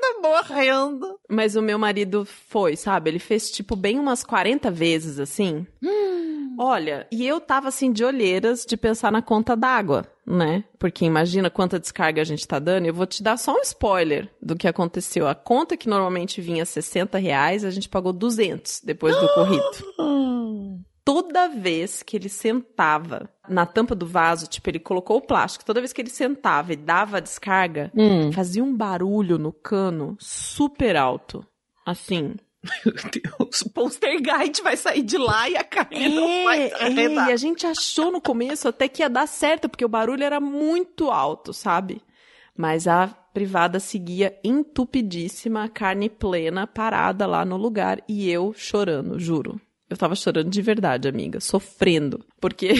pálida, 0.00 0.20
morrendo. 0.22 1.18
Mas 1.28 1.56
o 1.56 1.62
meu 1.62 1.78
marido 1.78 2.24
foi, 2.24 2.76
sabe? 2.76 3.10
Ele 3.10 3.18
fez, 3.18 3.50
tipo, 3.50 3.76
bem 3.76 3.98
umas 3.98 4.24
40 4.24 4.70
vezes, 4.70 5.18
assim. 5.18 5.66
Olha, 6.58 7.06
e 7.10 7.26
eu 7.26 7.40
tava, 7.40 7.68
assim, 7.68 7.92
de 7.92 8.04
olheiras 8.04 8.64
de 8.64 8.76
pensar 8.76 9.10
na 9.10 9.20
conta 9.20 9.56
d'água, 9.56 10.06
né? 10.24 10.64
Porque 10.78 11.04
imagina 11.04 11.50
quanta 11.50 11.80
descarga 11.80 12.22
a 12.22 12.24
gente 12.24 12.46
tá 12.46 12.58
dando. 12.58 12.86
Eu 12.86 12.94
vou 12.94 13.06
te 13.06 13.22
dar 13.22 13.36
só 13.36 13.54
um 13.54 13.62
spoiler 13.62 14.30
do 14.40 14.54
que 14.54 14.68
aconteceu. 14.68 15.26
A 15.26 15.34
conta 15.34 15.76
que 15.76 15.88
normalmente 15.88 16.40
vinha 16.40 16.64
60 16.64 17.18
reais, 17.18 17.64
a 17.64 17.70
gente 17.70 17.88
pagou 17.88 18.12
200 18.12 18.80
depois 18.84 19.16
do 19.16 19.28
corrido. 19.34 20.84
Toda 21.04 21.48
vez 21.48 22.02
que 22.02 22.16
ele 22.16 22.30
sentava 22.30 23.28
na 23.46 23.66
tampa 23.66 23.94
do 23.94 24.06
vaso, 24.06 24.46
tipo, 24.46 24.70
ele 24.70 24.78
colocou 24.78 25.18
o 25.18 25.20
plástico, 25.20 25.64
toda 25.64 25.80
vez 25.80 25.92
que 25.92 26.00
ele 26.00 26.08
sentava 26.08 26.72
e 26.72 26.76
dava 26.76 27.18
a 27.18 27.20
descarga, 27.20 27.92
Hum. 27.94 28.32
fazia 28.32 28.64
um 28.64 28.74
barulho 28.74 29.36
no 29.38 29.52
cano 29.52 30.16
super 30.18 30.96
alto. 30.96 31.46
Assim. 31.84 32.34
Meu 32.82 32.94
Deus, 32.94 33.60
o 33.60 33.70
Poltergeist 33.70 34.62
vai 34.62 34.74
sair 34.78 35.02
de 35.02 35.18
lá 35.18 35.46
e 35.50 35.56
a 35.56 35.62
carne 35.62 36.08
não 36.08 36.44
vai 36.44 36.62
É, 36.62 36.88
é, 36.88 37.28
e 37.28 37.32
a 37.32 37.36
gente 37.36 37.66
achou 37.66 38.10
no 38.10 38.22
começo 38.22 38.66
até 38.66 38.88
que 38.88 39.02
ia 39.02 39.10
dar 39.10 39.26
certo, 39.28 39.68
porque 39.68 39.84
o 39.84 39.88
barulho 39.88 40.24
era 40.24 40.40
muito 40.40 41.10
alto, 41.10 41.52
sabe? 41.52 42.00
Mas 42.56 42.86
a 42.88 43.08
privada 43.34 43.78
seguia 43.78 44.38
entupidíssima, 44.42 45.64
a 45.64 45.68
carne 45.68 46.08
plena, 46.08 46.66
parada 46.66 47.26
lá 47.26 47.44
no 47.44 47.56
lugar, 47.58 48.00
e 48.08 48.30
eu 48.30 48.54
chorando, 48.56 49.18
juro. 49.18 49.60
Eu 49.94 49.98
tava 49.98 50.16
chorando 50.16 50.50
de 50.50 50.60
verdade, 50.60 51.06
amiga, 51.06 51.38
sofrendo. 51.38 52.24
Porque 52.40 52.72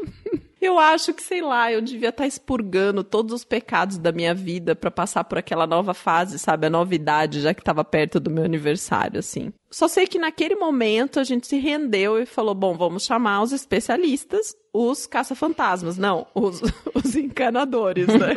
eu 0.58 0.78
acho 0.78 1.12
que, 1.12 1.22
sei 1.22 1.42
lá, 1.42 1.70
eu 1.70 1.82
devia 1.82 2.08
estar 2.08 2.26
expurgando 2.26 3.04
todos 3.04 3.34
os 3.34 3.44
pecados 3.44 3.98
da 3.98 4.10
minha 4.10 4.32
vida 4.32 4.74
pra 4.74 4.90
passar 4.90 5.22
por 5.24 5.36
aquela 5.36 5.66
nova 5.66 5.92
fase, 5.92 6.38
sabe? 6.38 6.66
A 6.66 6.70
novidade, 6.70 7.42
já 7.42 7.52
que 7.52 7.62
tava 7.62 7.84
perto 7.84 8.18
do 8.18 8.30
meu 8.30 8.42
aniversário, 8.42 9.18
assim. 9.18 9.52
Só 9.70 9.86
sei 9.86 10.06
que 10.06 10.18
naquele 10.18 10.54
momento 10.54 11.20
a 11.20 11.24
gente 11.24 11.46
se 11.46 11.58
rendeu 11.58 12.18
e 12.18 12.24
falou: 12.24 12.54
bom, 12.54 12.74
vamos 12.74 13.04
chamar 13.04 13.42
os 13.42 13.52
especialistas, 13.52 14.56
os 14.72 15.06
caça-fantasmas. 15.06 15.98
Não, 15.98 16.26
os, 16.34 16.62
os 16.94 17.14
encanadores, 17.14 18.06
né? 18.06 18.34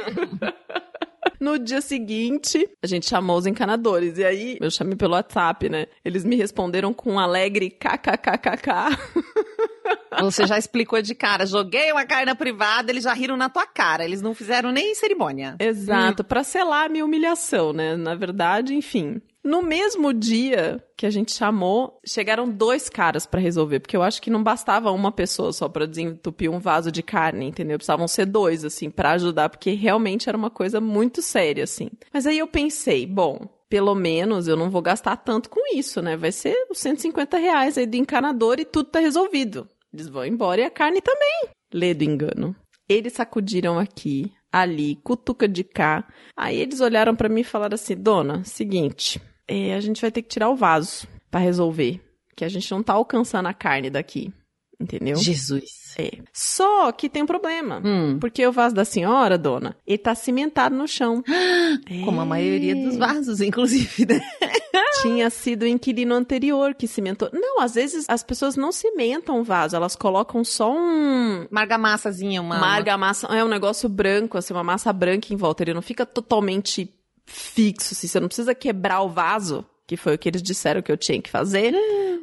No 1.40 1.58
dia 1.58 1.80
seguinte, 1.80 2.70
a 2.84 2.88
gente 2.88 3.08
chamou 3.08 3.38
os 3.38 3.46
encanadores. 3.46 4.18
E 4.18 4.26
aí, 4.26 4.58
eu 4.60 4.70
chamei 4.70 4.96
pelo 4.96 5.14
WhatsApp, 5.14 5.70
né? 5.70 5.88
Eles 6.04 6.26
me 6.26 6.36
responderam 6.36 6.94
com 6.94 7.14
um 7.14 7.20
alegre 7.20 7.70
kkkk. 7.70 8.98
Você 10.22 10.46
já 10.46 10.58
explicou 10.58 11.02
de 11.02 11.16
cara. 11.16 11.46
Joguei 11.46 11.92
uma 11.92 12.06
carne 12.06 12.34
privada, 12.36 12.92
eles 12.92 13.04
já 13.04 13.14
riram 13.14 13.38
na 13.38 13.50
tua 13.50 13.66
cara. 13.66 14.04
Eles 14.04 14.22
não 14.22 14.34
fizeram 14.34 14.72
nem 14.72 14.94
cerimônia. 14.96 15.56
Exato, 15.60 16.24
pra 16.24 16.44
selar 16.44 16.86
a 16.86 16.90
minha 16.90 17.06
humilhação, 17.06 17.72
né? 17.72 17.96
Na 17.96 18.16
verdade, 18.16 18.74
enfim. 18.74 19.22
No 19.44 19.62
mesmo 19.62 20.14
dia 20.14 20.84
que 20.98 21.06
a 21.06 21.10
gente 21.10 21.32
chamou, 21.32 22.00
chegaram 22.06 22.50
dois 22.50 22.90
caras 22.90 23.26
pra 23.26 23.40
resolver, 23.40 23.80
porque 23.80 23.96
eu 23.96 24.04
acho 24.04 24.22
que 24.22 24.30
não 24.30 24.44
bastava 24.44 24.92
uma 24.92 25.12
pessoa 25.12 25.54
só 25.54 25.70
pra 25.70 25.86
desentupir 25.86 26.52
um 26.52 26.60
vaso 26.60 26.92
de 26.92 27.02
carne, 27.02 27.48
entendeu? 27.48 27.78
Precisavam 27.78 28.08
ser 28.08 28.26
dois, 28.26 28.66
assim, 28.66 28.90
pra 28.90 29.12
ajudar, 29.12 29.50
porque 29.50 29.72
realmente 29.72 30.28
era 30.28 30.38
uma 30.38 30.50
coisa 30.50 30.82
muito 30.82 31.22
séria, 31.22 31.64
assim. 31.64 31.90
Mas 32.14 32.28
aí 32.28 32.38
eu 32.38 32.48
pensei, 32.48 33.06
bom, 33.06 33.48
pelo 33.70 33.96
menos 33.96 34.48
eu 34.48 34.58
não 34.58 34.70
vou 34.70 34.82
gastar 34.82 35.16
tanto 35.16 35.50
com 35.50 35.62
isso, 35.74 36.02
né? 36.02 36.18
Vai 36.18 36.32
ser 36.32 36.56
os 36.70 36.80
150 36.80 37.38
reais 37.38 37.78
aí 37.78 37.86
do 37.86 37.96
encanador 37.96 38.60
e 38.60 38.66
tudo 38.66 38.90
tá 38.90 39.00
resolvido. 39.00 39.70
Eles 39.94 40.10
vão 40.10 40.26
embora 40.26 40.62
e 40.62 40.66
a 40.66 40.70
carne 40.70 41.02
também. 41.02 41.50
Lê 41.74 41.94
do 41.94 42.04
engano. 42.04 42.56
Eles 42.88 43.14
sacudiram 43.14 43.78
aqui, 43.80 44.32
ali, 44.52 44.96
cutuca 45.04 45.48
de 45.48 45.64
cá. 45.64 46.08
Aí 46.36 46.60
eles 46.60 46.82
olharam 46.82 47.16
pra 47.16 47.30
mim 47.30 47.42
e 47.42 47.46
falaram 47.46 47.76
assim: 47.76 47.96
Dona, 47.96 48.44
seguinte, 48.44 49.22
é, 49.50 49.74
a 49.74 49.82
gente 49.82 50.02
vai 50.02 50.12
ter 50.12 50.22
que 50.22 50.30
tirar 50.30 50.50
o 50.50 50.56
vaso 50.56 51.08
pra 51.32 51.40
resolver. 51.40 52.00
Que 52.36 52.46
a 52.46 52.50
gente 52.50 52.70
não 52.72 52.82
tá 52.82 52.94
alcançando 52.94 53.48
a 53.48 53.54
carne 53.54 53.90
daqui. 53.90 54.32
Entendeu? 54.80 55.18
Jesus. 55.18 55.94
É. 55.98 56.20
Só 56.32 56.90
que 56.94 57.10
tem 57.10 57.24
um 57.24 57.26
problema. 57.26 57.82
Hum. 57.84 58.18
Porque 58.18 58.46
o 58.48 58.52
vaso 58.52 58.74
da 58.74 58.86
senhora, 58.86 59.38
dona, 59.38 59.76
ele 59.86 59.98
tá 59.98 60.16
cimentado 60.16 60.74
no 60.74 60.88
chão. 60.88 61.22
Como 62.06 62.22
a 62.22 62.26
maioria 62.26 62.74
dos 62.74 62.96
vasos, 62.96 63.42
inclusive, 63.42 64.06
né? 64.06 64.22
Tinha 65.02 65.30
sido 65.30 65.64
o 65.64 65.68
inquilino 65.68 66.16
anterior 66.16 66.74
que 66.74 66.88
cimentou. 66.88 67.30
Não, 67.34 67.60
às 67.60 67.76
vezes 67.76 68.06
as 68.08 68.24
pessoas 68.24 68.56
não 68.56 68.72
cimentam 68.72 69.42
o 69.42 69.44
vaso, 69.44 69.76
elas 69.76 69.96
colocam 69.96 70.44
só 70.46 70.74
um. 70.74 71.46
Uma 71.52 71.62
argamassazinha, 71.62 72.42
uma... 72.42 72.58
Uma 72.58 72.68
argamassa, 72.68 73.28
é 73.28 73.44
um 73.44 73.50
negócio 73.50 73.90
branco, 73.90 74.38
assim, 74.38 74.54
uma 74.54 74.64
massa 74.64 74.94
branca 74.94 75.34
em 75.34 75.38
volta. 75.38 75.64
Ele 75.64 75.74
não 75.74 75.82
fica 75.82 76.06
totalmente 76.06 76.90
fixo, 77.30 77.94
assim, 77.94 78.08
você 78.08 78.20
não 78.20 78.28
precisa 78.28 78.54
quebrar 78.56 79.02
o 79.02 79.10
vaso, 79.10 79.66
que 79.88 79.96
foi 79.96 80.16
o 80.16 80.18
que 80.18 80.28
eles 80.30 80.42
disseram 80.44 80.82
que 80.82 80.92
eu 80.92 80.98
tinha 80.98 81.22
que 81.22 81.30
fazer 81.30 81.74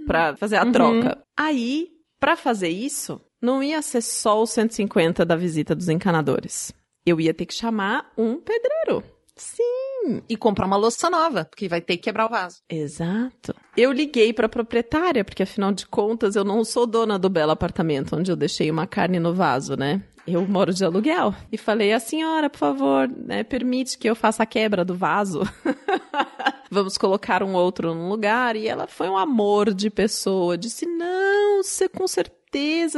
pra 0.07 0.37
fazer 0.37 0.57
a 0.57 0.65
Uhum. 0.65 0.73
troca. 0.73 1.23
Aí, 1.37 1.89
pra 2.21 2.37
fazer 2.37 2.69
isso, 2.69 3.21
não 3.41 3.63
ia 3.63 3.81
ser 3.83 4.03
só 4.03 4.43
os 4.43 4.51
150 4.51 5.25
da 5.25 5.37
visita 5.37 5.75
dos 5.75 5.89
encanadores. 5.89 6.73
Eu 7.05 7.21
ia 7.21 7.33
ter 7.33 7.47
que 7.47 7.55
chamar 7.55 8.11
um 8.19 8.37
pedreiro. 8.41 9.03
Sim, 9.37 10.23
E 10.29 10.37
comprar 10.37 10.67
uma 10.67 10.77
louça 10.77 11.11
nova, 11.11 11.45
porque 11.45 11.69
vai 11.69 11.81
ter 11.81 11.97
que 11.97 12.05
quebrar 12.05 12.27
o 12.27 12.31
vaso. 12.31 12.63
Exato. 12.69 13.55
Eu 13.77 13.93
liguei 13.93 14.33
pra 14.33 14.49
proprietária, 14.49 15.25
porque 15.25 15.43
afinal 15.43 15.73
de 15.73 15.85
contas 15.87 16.37
eu 16.37 16.45
não 16.45 16.65
sou 16.65 16.87
dona 16.87 17.19
do 17.19 17.29
belo 17.29 17.51
apartamento 17.51 18.17
onde 18.17 18.31
eu 18.31 18.37
deixei 18.37 18.71
uma 18.71 18.87
carne 18.87 19.19
no 19.19 19.35
vaso, 19.35 19.77
né? 19.77 20.03
Eu 20.27 20.47
moro 20.47 20.73
de 20.73 20.85
aluguel. 20.85 21.35
E 21.53 21.59
falei, 21.59 21.93
a 21.93 22.01
senhora, 22.01 22.51
por 22.51 22.59
favor, 22.59 23.09
né, 23.09 23.45
permite 23.45 23.97
que 23.97 24.09
eu 24.09 24.17
faça 24.17 24.43
a 24.43 24.47
quebra 24.47 24.85
do 24.85 24.95
vaso? 24.95 25.43
Vamos 26.71 26.99
colocar 26.99 27.43
um 27.45 27.55
outro 27.55 27.95
no 27.95 28.09
lugar. 28.09 28.57
E 28.57 28.67
ela 28.67 28.89
foi 28.89 29.09
um 29.09 29.17
amor 29.17 29.73
de 29.73 29.89
pessoa. 29.89 30.59
Disse, 30.59 30.85
não, 30.85 31.63
você 31.63 31.89
com 31.89 32.09
certeza 32.09 32.36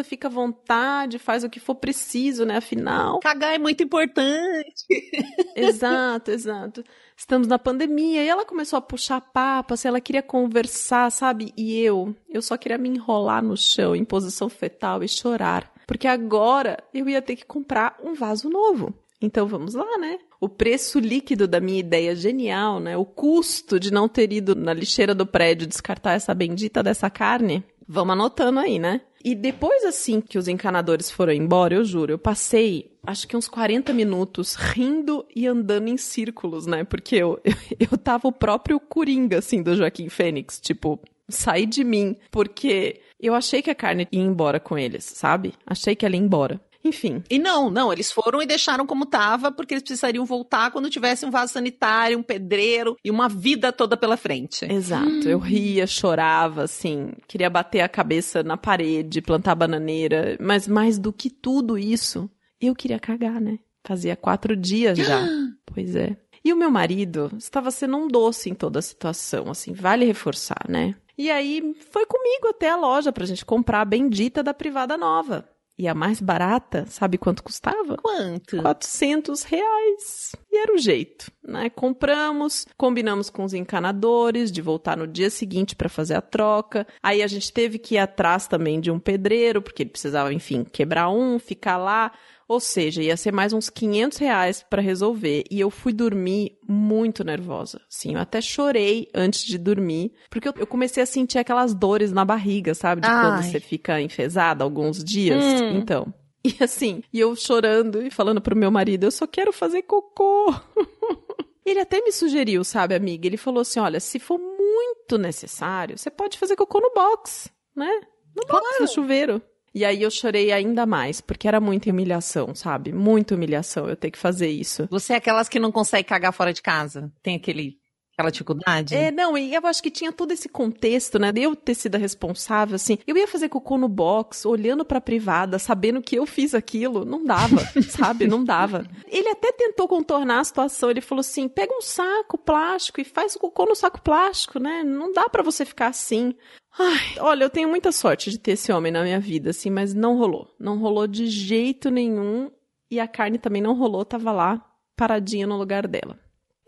fica 0.05 0.29
à 0.29 0.31
vontade, 0.31 1.19
faz 1.19 1.45
o 1.45 1.51
que 1.51 1.59
for 1.59 1.75
preciso, 1.75 2.45
né? 2.45 2.57
Afinal, 2.57 3.21
Cagar 3.21 3.55
é 3.55 3.59
muito 3.59 3.83
importante. 3.83 4.87
exato, 5.57 6.31
exato. 6.31 6.85
Estamos 7.17 7.49
na 7.49 7.59
pandemia 7.59 8.23
e 8.23 8.29
ela 8.29 8.45
começou 8.45 8.77
a 8.77 8.83
puxar 8.83 9.21
papo, 9.21 9.75
assim, 9.75 9.89
ela 9.89 10.01
queria 10.01 10.23
conversar, 10.23 11.11
sabe? 11.11 11.53
E 11.57 11.81
eu, 11.81 12.15
eu 12.29 12.41
só 12.41 12.57
queria 12.57 12.79
me 12.79 12.89
enrolar 12.89 13.43
no 13.43 13.57
chão 13.57 13.97
em 13.97 14.05
posição 14.05 14.49
fetal 14.49 15.03
e 15.03 15.09
chorar, 15.09 15.73
porque 15.87 16.07
agora 16.07 16.79
eu 16.95 17.09
ia 17.09 17.21
ter 17.21 17.35
que 17.35 17.45
comprar 17.45 17.99
um 18.03 18.15
vaso 18.15 18.49
novo. 18.49 18.95
Então 19.21 19.49
vamos 19.49 19.75
lá, 19.75 19.99
né? 19.99 20.19
O 20.41 20.49
preço 20.49 21.01
líquido 21.01 21.49
da 21.49 21.61
minha 21.61 21.81
ideia 21.81 22.15
genial, 22.15 22.79
né? 22.79 22.97
O 22.97 23.05
custo 23.05 23.81
de 23.81 23.93
não 23.93 24.09
ter 24.09 24.33
ido 24.33 24.55
na 24.55 24.73
lixeira 24.73 25.13
do 25.13 25.27
prédio 25.27 25.67
descartar 25.67 26.13
essa 26.13 26.33
bendita 26.33 26.85
dessa 26.85 27.11
carne. 27.11 27.65
Vamos 27.87 28.13
anotando 28.13 28.61
aí, 28.61 28.79
né? 28.79 29.01
E 29.25 29.35
depois, 29.35 29.85
assim, 29.85 30.21
que 30.21 30.39
os 30.39 30.49
encanadores 30.49 31.11
foram 31.11 31.33
embora, 31.33 31.75
eu 31.75 31.85
juro, 31.85 32.13
eu 32.13 32.19
passei, 32.19 32.93
acho 33.05 33.27
que 33.27 33.37
uns 33.37 33.49
40 33.49 33.93
minutos 33.93 34.55
rindo 34.55 35.27
e 35.35 35.47
andando 35.47 35.89
em 35.89 35.97
círculos, 35.97 36.67
né? 36.67 36.85
Porque 36.85 37.17
eu, 37.17 37.41
eu, 37.45 37.55
eu 37.93 37.99
tava 37.99 38.29
o 38.29 38.33
próprio 38.33 38.79
Coringa, 38.79 39.39
assim, 39.39 39.63
do 39.63 39.75
Joaquim 39.75 40.09
Fênix. 40.09 40.61
Tipo, 40.61 41.01
saí 41.29 41.67
de 41.67 41.85
mim, 41.85 42.17
porque 42.31 43.01
eu 43.21 43.35
achei 43.35 43.61
que 43.61 43.71
a 43.71 43.75
carne 43.75 44.07
ia 44.11 44.23
embora 44.23 44.61
com 44.61 44.79
eles, 44.79 45.05
sabe? 45.05 45.53
Achei 45.67 45.95
que 45.95 46.07
ela 46.07 46.15
ia 46.15 46.23
embora. 46.23 46.61
Enfim. 46.85 47.23
E 47.29 47.39
não, 47.39 47.69
não, 47.71 47.93
eles 47.93 48.13
foram 48.13 48.41
e 48.41 48.47
deixaram 48.47 48.87
como 48.87 49.07
tava, 49.07 49.51
porque 49.51 49.75
eles 49.75 49.83
precisariam 49.83 50.25
voltar 50.25 50.71
quando 50.71 50.91
tivesse 50.91 51.27
um 51.27 51.31
vaso 51.31 51.53
sanitário, 51.53 52.19
um 52.19 52.23
pedreiro 52.23 52.97
e 53.05 53.11
uma 53.11 53.29
vida 53.29 53.73
toda 53.73 53.97
pela 53.97 54.17
frente. 54.17 54.65
Exato. 54.65 55.29
Eu 55.29 55.39
ria, 55.39 55.87
chorava, 55.87 56.63
assim, 56.63 57.13
queria 57.27 57.51
bater 57.51 57.81
a 57.81 57.89
cabeça 57.89 58.43
na 58.43 58.57
parede, 58.57 59.21
plantar 59.21 59.55
bananeira, 59.55 60.37
mas 60.41 60.69
mais 60.69 60.99
do 60.99 61.13
que 61.13 61.31
tudo 61.31 61.77
isso, 61.77 62.31
eu 62.61 62.75
queria 62.75 62.99
cagar, 62.99 63.41
né? 63.41 63.59
Fazia 63.85 64.17
quatro 64.17 64.57
dias 64.57 64.99
já. 64.99 65.27
pois 65.67 65.97
é. 65.97 66.17
E 66.45 66.53
o 66.53 66.57
meu 66.57 66.71
marido 66.71 67.31
estava 67.37 67.71
sendo 67.71 67.97
um 67.97 68.09
doce 68.09 68.49
em 68.49 68.55
toda 68.55 68.79
a 68.79 68.83
situação, 68.83 69.51
assim, 69.51 69.73
vale 69.73 70.05
reforçar, 70.05 70.65
né? 70.69 70.95
E 71.17 71.31
aí 71.31 71.75
foi 71.91 72.07
comigo 72.07 72.49
até 72.49 72.71
a 72.71 72.77
loja 72.77 73.13
pra 73.13 73.27
gente 73.27 73.45
comprar 73.45 73.81
a 73.81 73.85
bendita 73.85 74.43
da 74.43 74.55
privada 74.55 74.97
nova. 74.97 75.49
E 75.79 75.87
a 75.87 75.95
mais 75.95 76.21
barata, 76.21 76.87
sabe 76.89 77.17
quanto 77.17 77.43
custava? 77.45 77.97
Quanto? 77.99 78.61
400 78.61 79.45
reais. 79.45 80.35
E 80.51 80.59
era 80.59 80.75
o 80.75 80.79
jeito, 80.79 81.31
né? 81.47 81.71
Compramos, 81.71 82.67
combinamos 82.77 83.31
com 83.31 83.45
os 83.45 83.55
encanadores 83.55 84.51
de 84.51 84.61
voltar 84.61 84.97
no 84.97 85.07
dia 85.07 85.31
seguinte 85.31 85.77
para 85.77 85.89
fazer 85.89 86.15
a 86.15 86.21
troca. 86.21 86.85
Aí 87.01 87.23
a 87.23 87.29
gente 87.29 87.53
teve 87.53 87.79
que 87.79 87.95
ir 87.95 87.99
atrás 87.99 88.49
também 88.49 88.81
de 88.81 88.91
um 88.91 88.99
pedreiro, 88.99 89.63
porque 89.63 89.85
ele 89.85 89.91
precisava, 89.91 90.35
enfim, 90.35 90.65
quebrar 90.65 91.11
um, 91.11 91.39
ficar 91.39 91.77
lá. 91.77 92.11
Ou 92.49 92.59
seja, 92.61 93.03
ia 93.03 93.15
ser 93.15 93.31
mais 93.31 93.53
uns 93.53 93.69
500 93.69 94.17
reais 94.17 94.65
para 94.69 94.81
resolver. 94.81 95.45
E 95.51 95.61
eu 95.61 95.71
fui 95.71 95.93
dormir 95.93 96.59
muito 96.67 97.23
nervosa. 97.23 97.83
Sim, 97.91 98.15
eu 98.15 98.21
até 98.21 98.41
chorei 98.41 99.07
antes 99.15 99.45
de 99.45 99.59
dormir, 99.59 100.13
porque 100.31 100.49
eu, 100.49 100.55
eu 100.57 100.67
comecei 100.67 101.03
a 101.03 101.07
sentir 101.07 101.39
aquelas 101.39 101.75
dores 101.75 102.11
na 102.11 102.25
barriga, 102.25 102.75
sabe? 102.75 103.03
De 103.03 103.09
quando 103.09 103.37
Ai. 103.37 103.43
você 103.43 103.61
fica 103.61 104.01
enfesada 104.01 104.65
alguns 104.65 105.05
dias. 105.05 105.45
Hum. 105.45 105.77
Então. 105.77 106.15
E 106.43 106.65
assim, 106.65 107.03
e 107.13 107.21
eu 107.21 107.37
chorando 107.37 108.01
e 108.01 108.11
falando 108.11 108.41
pro 108.41 108.57
meu 108.57 108.71
marido, 108.71 109.05
eu 109.05 109.11
só 109.11 109.27
quero 109.27 109.53
fazer 109.53 109.83
cocô. 109.83 110.55
Ele 111.67 111.81
até 111.81 112.01
me 112.01 112.13
sugeriu, 112.13 112.65
sabe, 112.65 112.95
amiga? 112.95 113.27
Ele 113.27 113.37
falou 113.37 113.61
assim: 113.61 113.79
olha, 113.79 114.01
se 114.01 114.19
for 114.19 114.39
muito 114.39 115.19
necessário, 115.19 115.99
você 115.99 116.11
pode 116.11 116.39
fazer 116.39 116.57
cocô 116.57 116.81
no 116.81 116.93
box, 116.95 117.51
né? 117.77 118.01
No 118.35 118.47
box, 118.47 118.81
no 118.81 118.89
chuveiro. 118.89 119.43
E 119.75 119.85
aí 119.85 120.03
eu 120.03 120.11
chorei 120.11 120.53
ainda 120.53 120.87
mais, 120.87 121.21
porque 121.21 121.47
era 121.47 121.61
muita 121.61 121.91
humilhação, 121.91 122.55
sabe? 122.55 122.93
Muita 122.93 123.35
humilhação 123.35 123.89
eu 123.89 123.97
ter 123.97 124.11
que 124.11 124.19
fazer 124.19 124.49
isso. 124.49 124.89
Você 124.91 125.13
é 125.13 125.17
aquelas 125.17 125.49
que 125.49 125.59
não 125.59 125.71
consegue 125.71 126.09
cagar 126.09 126.33
fora 126.33 126.53
de 126.53 126.63
casa? 126.63 127.13
Tem 127.23 127.37
aquele, 127.37 127.79
aquela 128.19 128.33
dificuldade? 128.33 128.97
É, 128.97 129.13
não, 129.13 129.39
e 129.39 129.55
eu 129.55 129.65
acho 129.65 129.81
que 129.81 129.91
tinha 129.91 130.11
todo 130.11 130.33
esse 130.33 130.49
contexto, 130.49 131.19
né? 131.21 131.31
De 131.31 131.43
eu 131.43 131.55
ter 131.55 131.75
sido 131.75 131.95
a 131.95 131.99
responsável, 131.99 132.75
assim. 132.75 132.99
Eu 133.07 133.17
ia 133.17 133.29
fazer 133.29 133.49
cocô 133.49 133.79
no 133.79 133.89
box, 133.89 134.45
olhando 134.45 134.85
pra 134.85 135.01
privada, 135.01 135.59
sabendo 135.59 136.03
que 136.03 136.17
eu 136.17 136.27
fiz 136.27 136.53
aquilo. 136.53 137.05
Não 137.05 137.25
dava, 137.25 137.61
sabe? 137.89 138.27
Não 138.27 138.43
dava. 138.43 138.85
Ele 139.07 139.29
até 139.29 139.53
tentou 139.53 139.87
contornar 139.87 140.41
a 140.41 140.45
situação. 140.45 140.91
Ele 140.91 141.01
falou 141.01 141.21
assim: 141.21 141.49
pega 141.49 141.73
um 141.73 141.81
saco 141.81 142.37
plástico 142.37 143.01
e 143.01 143.05
faz 143.05 143.37
o 143.37 143.39
cocô 143.39 143.65
no 143.65 143.77
saco 143.77 144.03
plástico, 144.03 144.59
né? 144.59 144.83
Não 144.83 145.13
dá 145.13 145.29
pra 145.29 145.43
você 145.43 145.65
ficar 145.65 145.87
assim. 145.87 146.35
Ai, 146.77 147.17
olha, 147.21 147.45
eu 147.45 147.51
tenho 147.51 147.69
muita 147.69 147.93
sorte 147.93 148.31
de 148.31 148.39
ter 148.39 148.53
esse 148.53 148.73
homem 148.73 148.93
na 148.93 149.03
minha 149.03 149.21
vida, 149.21 149.51
assim, 149.51 149.71
mas 149.71 149.95
não 149.95 150.17
rolou. 150.17 150.49
Não 150.59 150.79
rolou 150.79 151.07
de 151.07 151.27
jeito 151.27 151.91
nenhum. 151.91 152.51
E 152.91 152.99
a 152.99 153.07
carne 153.07 153.39
também 153.39 153.61
não 153.61 153.75
rolou, 153.75 154.05
tava 154.05 154.33
lá, 154.33 154.65
paradinha 154.97 155.47
no 155.47 155.59
lugar 155.59 155.87
dela. 155.87 156.19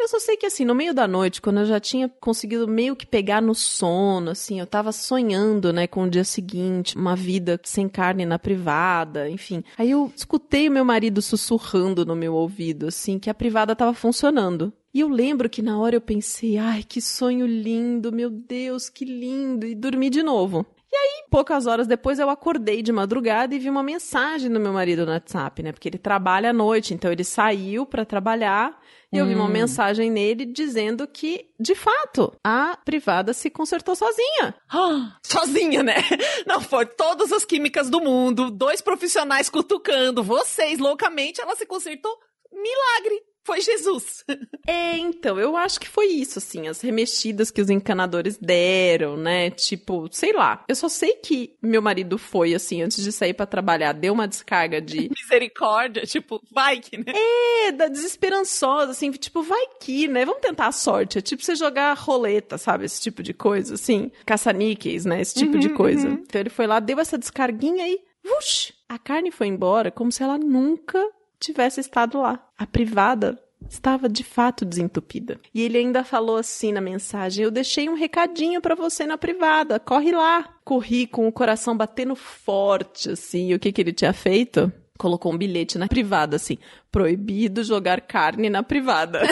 Eu 0.01 0.09
só 0.09 0.19
sei 0.19 0.35
que, 0.35 0.47
assim, 0.47 0.65
no 0.65 0.75
meio 0.75 0.95
da 0.95 1.07
noite, 1.07 1.43
quando 1.43 1.61
eu 1.61 1.67
já 1.67 1.79
tinha 1.79 2.09
conseguido 2.09 2.67
meio 2.67 2.97
que 2.97 3.05
pegar 3.05 3.43
no 3.43 3.55
sono, 3.55 4.31
assim, 4.31 4.59
eu 4.59 4.67
tava 4.67 4.93
sonhando, 4.93 5.75
né, 5.75 5.87
com 5.87 6.05
o 6.05 6.11
dia 6.11 6.25
seguinte, 6.25 6.97
uma 6.97 7.15
vida 7.15 7.61
sem 7.63 7.87
carne 7.87 8.25
na 8.25 8.39
privada, 8.39 9.29
enfim. 9.29 9.63
Aí 9.77 9.91
eu 9.91 10.11
escutei 10.17 10.71
o 10.71 10.73
meu 10.73 10.87
marido 10.87 11.21
sussurrando 11.21 12.07
no 12.07 12.17
meu 12.17 12.33
ouvido, 12.33 12.87
assim, 12.87 13.19
que 13.19 13.29
a 13.29 13.35
privada 13.35 13.77
tava 13.77 13.93
funcionando. 13.93 14.73
E 14.93 15.01
eu 15.01 15.09
lembro 15.09 15.51
que 15.51 15.61
na 15.61 15.79
hora 15.79 15.95
eu 15.97 16.01
pensei, 16.01 16.57
ai, 16.57 16.83
que 16.83 17.03
sonho 17.03 17.47
lindo, 17.47 18.11
meu 18.11 18.31
Deus, 18.31 18.89
que 18.89 19.05
lindo, 19.05 19.67
e 19.67 19.75
dormi 19.75 20.09
de 20.09 20.23
novo. 20.23 20.65
E 20.93 20.97
aí, 20.97 21.25
poucas 21.31 21.67
horas 21.67 21.87
depois, 21.87 22.19
eu 22.19 22.29
acordei 22.29 22.83
de 22.83 22.91
madrugada 22.91 23.55
e 23.55 23.61
vi 23.61 23.71
uma 23.71 23.83
mensagem 23.83 24.51
do 24.51 24.59
meu 24.59 24.73
marido 24.73 25.07
no 25.07 25.13
WhatsApp, 25.13 25.63
né? 25.63 25.71
Porque 25.71 25.89
ele 25.89 25.99
trabalha 25.99 26.51
à 26.51 26.53
noite, 26.53 26.93
então 26.93 27.13
ele 27.13 27.23
saiu 27.23 27.87
pra 27.87 28.05
trabalhar 28.05 28.77
e 29.13 29.19
eu 29.19 29.27
vi 29.27 29.35
uma 29.35 29.49
mensagem 29.49 30.11
nele 30.11 30.45
dizendo 30.45 31.07
que, 31.07 31.49
de 31.59 31.77
fato, 31.77 32.33
a 32.45 32.77
privada 32.85 33.33
se 33.33 33.51
consertou 33.51 33.95
sozinha. 33.95 34.55
Ah, 34.69 35.17
sozinha, 35.23 35.83
né? 35.83 35.97
Não 36.47 36.61
foi 36.61 36.87
todas 36.87 37.33
as 37.33 37.45
químicas 37.45 37.89
do 37.89 38.01
mundo, 38.01 38.51
dois 38.51 38.81
profissionais 38.81 39.49
cutucando, 39.49 40.25
vocês 40.25 40.79
loucamente, 40.79 41.41
ela 41.41 41.55
se 41.55 41.67
consertou. 41.67 42.19
Milagre! 42.53 43.30
Foi 43.45 43.61
Jesus. 43.61 44.25
É, 44.67 44.97
então, 44.97 45.41
eu 45.41 45.57
acho 45.57 45.81
que 45.81 45.89
foi 45.89 46.07
isso, 46.07 46.39
assim, 46.39 46.69
as 46.69 46.81
remexidas 46.81 47.51
que 47.51 47.61
os 47.61 47.69
encanadores 47.69 48.39
deram, 48.39 49.17
né? 49.17 49.51
Tipo, 49.51 50.09
sei 50.13 50.33
lá. 50.33 50.65
Eu 50.69 50.77
só 50.77 50.89
sei 50.89 51.15
que 51.15 51.57
meu 51.61 51.83
marido 51.83 52.17
foi, 52.19 52.55
assim, 52.55 52.81
antes 52.81 53.03
de 53.03 53.11
sair 53.11 53.35
pra 53.35 53.47
trabalhar, 53.47 53.93
deu 53.93 54.13
uma 54.13 54.29
descarga 54.29 54.81
de. 54.81 55.11
Misericórdia, 55.19 56.03
tipo, 56.03 56.41
vai 56.53 56.79
que, 56.79 56.99
né? 56.99 57.05
É, 57.67 57.73
da 57.73 57.89
desesperançosa, 57.89 58.93
assim, 58.93 59.11
tipo, 59.11 59.43
vai 59.43 59.67
que, 59.81 60.07
né? 60.07 60.25
Vamos 60.25 60.43
tentar 60.43 60.69
a 60.69 60.73
sorte. 60.73 61.19
É 61.19 61.21
tipo 61.21 61.43
você 61.43 61.57
jogar 61.57 61.95
roleta, 61.95 62.57
sabe? 62.57 62.85
Esse 62.85 63.01
tipo 63.01 63.21
de 63.23 63.35
coisa, 63.35 63.75
assim. 63.75 64.13
Caça-níqueis, 64.25 65.05
né? 65.05 65.21
Esse 65.21 65.35
tipo 65.35 65.59
de 65.59 65.71
coisa. 65.71 66.07
Então 66.09 66.41
ele 66.41 66.51
foi 66.51 66.69
lá, 66.69 66.79
deu 66.79 67.01
essa 67.01 67.19
descarguinha 67.19 67.89
e. 67.89 67.99
Vush! 68.23 68.73
A 68.89 68.99
carne 68.99 69.31
foi 69.33 69.47
embora 69.49 69.91
como 69.91 70.13
se 70.13 70.23
ela 70.23 70.37
nunca 70.39 71.03
tivesse 71.41 71.81
estado 71.81 72.21
lá. 72.21 72.39
A 72.57 72.67
privada 72.67 73.43
estava 73.69 74.09
de 74.09 74.23
fato 74.23 74.65
desentupida. 74.65 75.41
E 75.55 75.63
ele 75.63 75.79
ainda 75.79 76.05
falou 76.05 76.37
assim 76.37 76.73
na 76.73 76.81
mensagem: 76.81 77.45
Eu 77.45 77.51
deixei 77.51 77.89
um 77.89 77.95
recadinho 77.95 78.61
pra 78.61 78.75
você 78.75 79.07
na 79.07 79.19
privada, 79.19 79.81
corre 79.81 80.13
lá. 80.13 80.49
Corri 80.65 81.07
com 81.07 81.27
o 81.27 81.33
coração 81.33 81.77
batendo 81.77 82.15
forte, 82.15 83.11
assim. 83.11 83.49
E 83.49 83.55
o 83.55 83.59
que, 83.59 83.73
que 83.73 83.81
ele 83.81 83.93
tinha 83.93 84.13
feito? 84.13 84.73
Colocou 84.99 85.33
um 85.33 85.39
bilhete 85.39 85.79
na 85.79 85.89
privada, 85.89 86.37
assim: 86.37 86.59
proibido 86.93 87.65
jogar 87.65 88.03
carne 88.03 88.51
na 88.51 88.63
privada. 88.63 89.23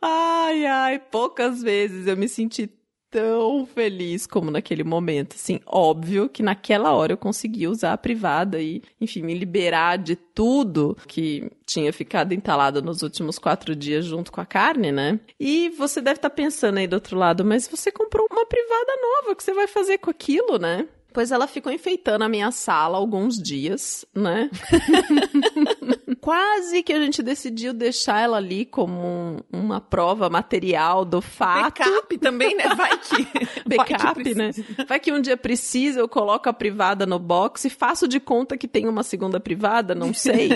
ai, 0.00 0.64
ai, 0.64 0.98
poucas 0.98 1.60
vezes 1.60 2.06
eu 2.06 2.16
me 2.16 2.28
senti 2.28 2.70
tão 3.10 3.66
feliz 3.66 4.26
como 4.26 4.50
naquele 4.50 4.84
momento. 4.84 5.34
Assim, 5.34 5.60
óbvio 5.66 6.28
que 6.28 6.42
naquela 6.42 6.92
hora 6.94 7.12
eu 7.12 7.16
consegui 7.16 7.66
usar 7.66 7.92
a 7.92 7.98
privada 7.98 8.60
e, 8.60 8.82
enfim, 9.00 9.22
me 9.22 9.34
liberar 9.34 9.96
de 9.98 10.16
tudo 10.16 10.96
que 11.06 11.50
tinha 11.66 11.92
ficado 11.92 12.32
entalado 12.32 12.82
nos 12.82 13.02
últimos 13.02 13.38
quatro 13.38 13.74
dias 13.74 14.04
junto 14.04 14.32
com 14.32 14.40
a 14.40 14.46
carne, 14.46 14.92
né? 14.92 15.18
E 15.38 15.70
você 15.70 16.00
deve 16.00 16.16
estar 16.16 16.30
pensando 16.30 16.78
aí 16.78 16.86
do 16.86 16.94
outro 16.94 17.16
lado, 17.16 17.44
mas 17.44 17.68
você 17.68 17.90
comprou 17.90 18.26
uma 18.30 18.46
privada 18.46 18.92
nova, 19.00 19.32
o 19.32 19.36
que 19.36 19.42
você 19.42 19.52
vai 19.52 19.66
fazer 19.66 19.98
com 19.98 20.10
aquilo, 20.10 20.58
né? 20.58 20.86
Pois 21.12 21.32
ela 21.32 21.46
ficou 21.46 21.72
enfeitando 21.72 22.22
a 22.22 22.28
minha 22.28 22.50
sala 22.50 22.98
alguns 22.98 23.36
dias, 23.36 24.04
né? 24.14 24.50
Quase 26.28 26.82
que 26.82 26.92
a 26.92 27.00
gente 27.00 27.22
decidiu 27.22 27.72
deixar 27.72 28.20
ela 28.20 28.36
ali 28.36 28.66
como 28.66 29.00
um- 29.00 29.36
uma 29.50 29.80
prova 29.80 30.28
material 30.28 31.02
do 31.02 31.22
fato. 31.22 31.78
Backup 31.82 32.18
também, 32.18 32.54
né? 32.54 32.64
Vai 32.74 32.98
que. 32.98 33.16
vai 33.64 33.86
que 33.86 33.92
Backup, 33.94 34.34
né? 34.34 34.52
precisa. 34.52 34.84
Vai 34.86 35.00
que 35.00 35.10
um 35.10 35.22
dia 35.22 35.38
precisa, 35.38 36.00
eu 36.00 36.06
coloco 36.06 36.46
a 36.46 36.52
privada 36.52 37.06
no 37.06 37.18
box 37.18 37.64
e 37.64 37.70
faço 37.70 38.06
de 38.06 38.20
conta 38.20 38.58
que 38.58 38.68
tem 38.68 38.86
uma 38.86 39.02
segunda 39.02 39.40
privada, 39.40 39.94
não 39.94 40.12
sei. 40.12 40.50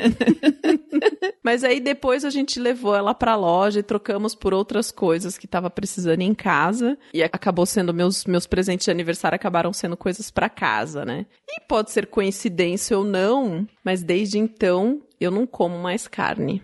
Mas 1.42 1.64
aí 1.64 1.80
depois 1.80 2.24
a 2.24 2.30
gente 2.30 2.60
levou 2.60 2.94
ela 2.94 3.14
pra 3.14 3.34
loja 3.34 3.80
e 3.80 3.82
trocamos 3.82 4.34
por 4.34 4.54
outras 4.54 4.90
coisas 4.90 5.36
que 5.36 5.46
tava 5.46 5.68
precisando 5.68 6.20
em 6.20 6.34
casa. 6.34 6.96
E 7.12 7.22
acabou 7.22 7.66
sendo 7.66 7.92
meus, 7.92 8.24
meus 8.24 8.46
presentes 8.46 8.84
de 8.84 8.90
aniversário 8.90 9.36
acabaram 9.36 9.72
sendo 9.72 9.96
coisas 9.96 10.30
pra 10.30 10.48
casa, 10.48 11.04
né? 11.04 11.26
E 11.48 11.60
pode 11.62 11.90
ser 11.90 12.06
coincidência 12.06 12.96
ou 12.96 13.04
não, 13.04 13.66
mas 13.84 14.02
desde 14.02 14.38
então 14.38 15.02
eu 15.20 15.30
não 15.30 15.46
como 15.46 15.78
mais 15.78 16.06
carne. 16.06 16.62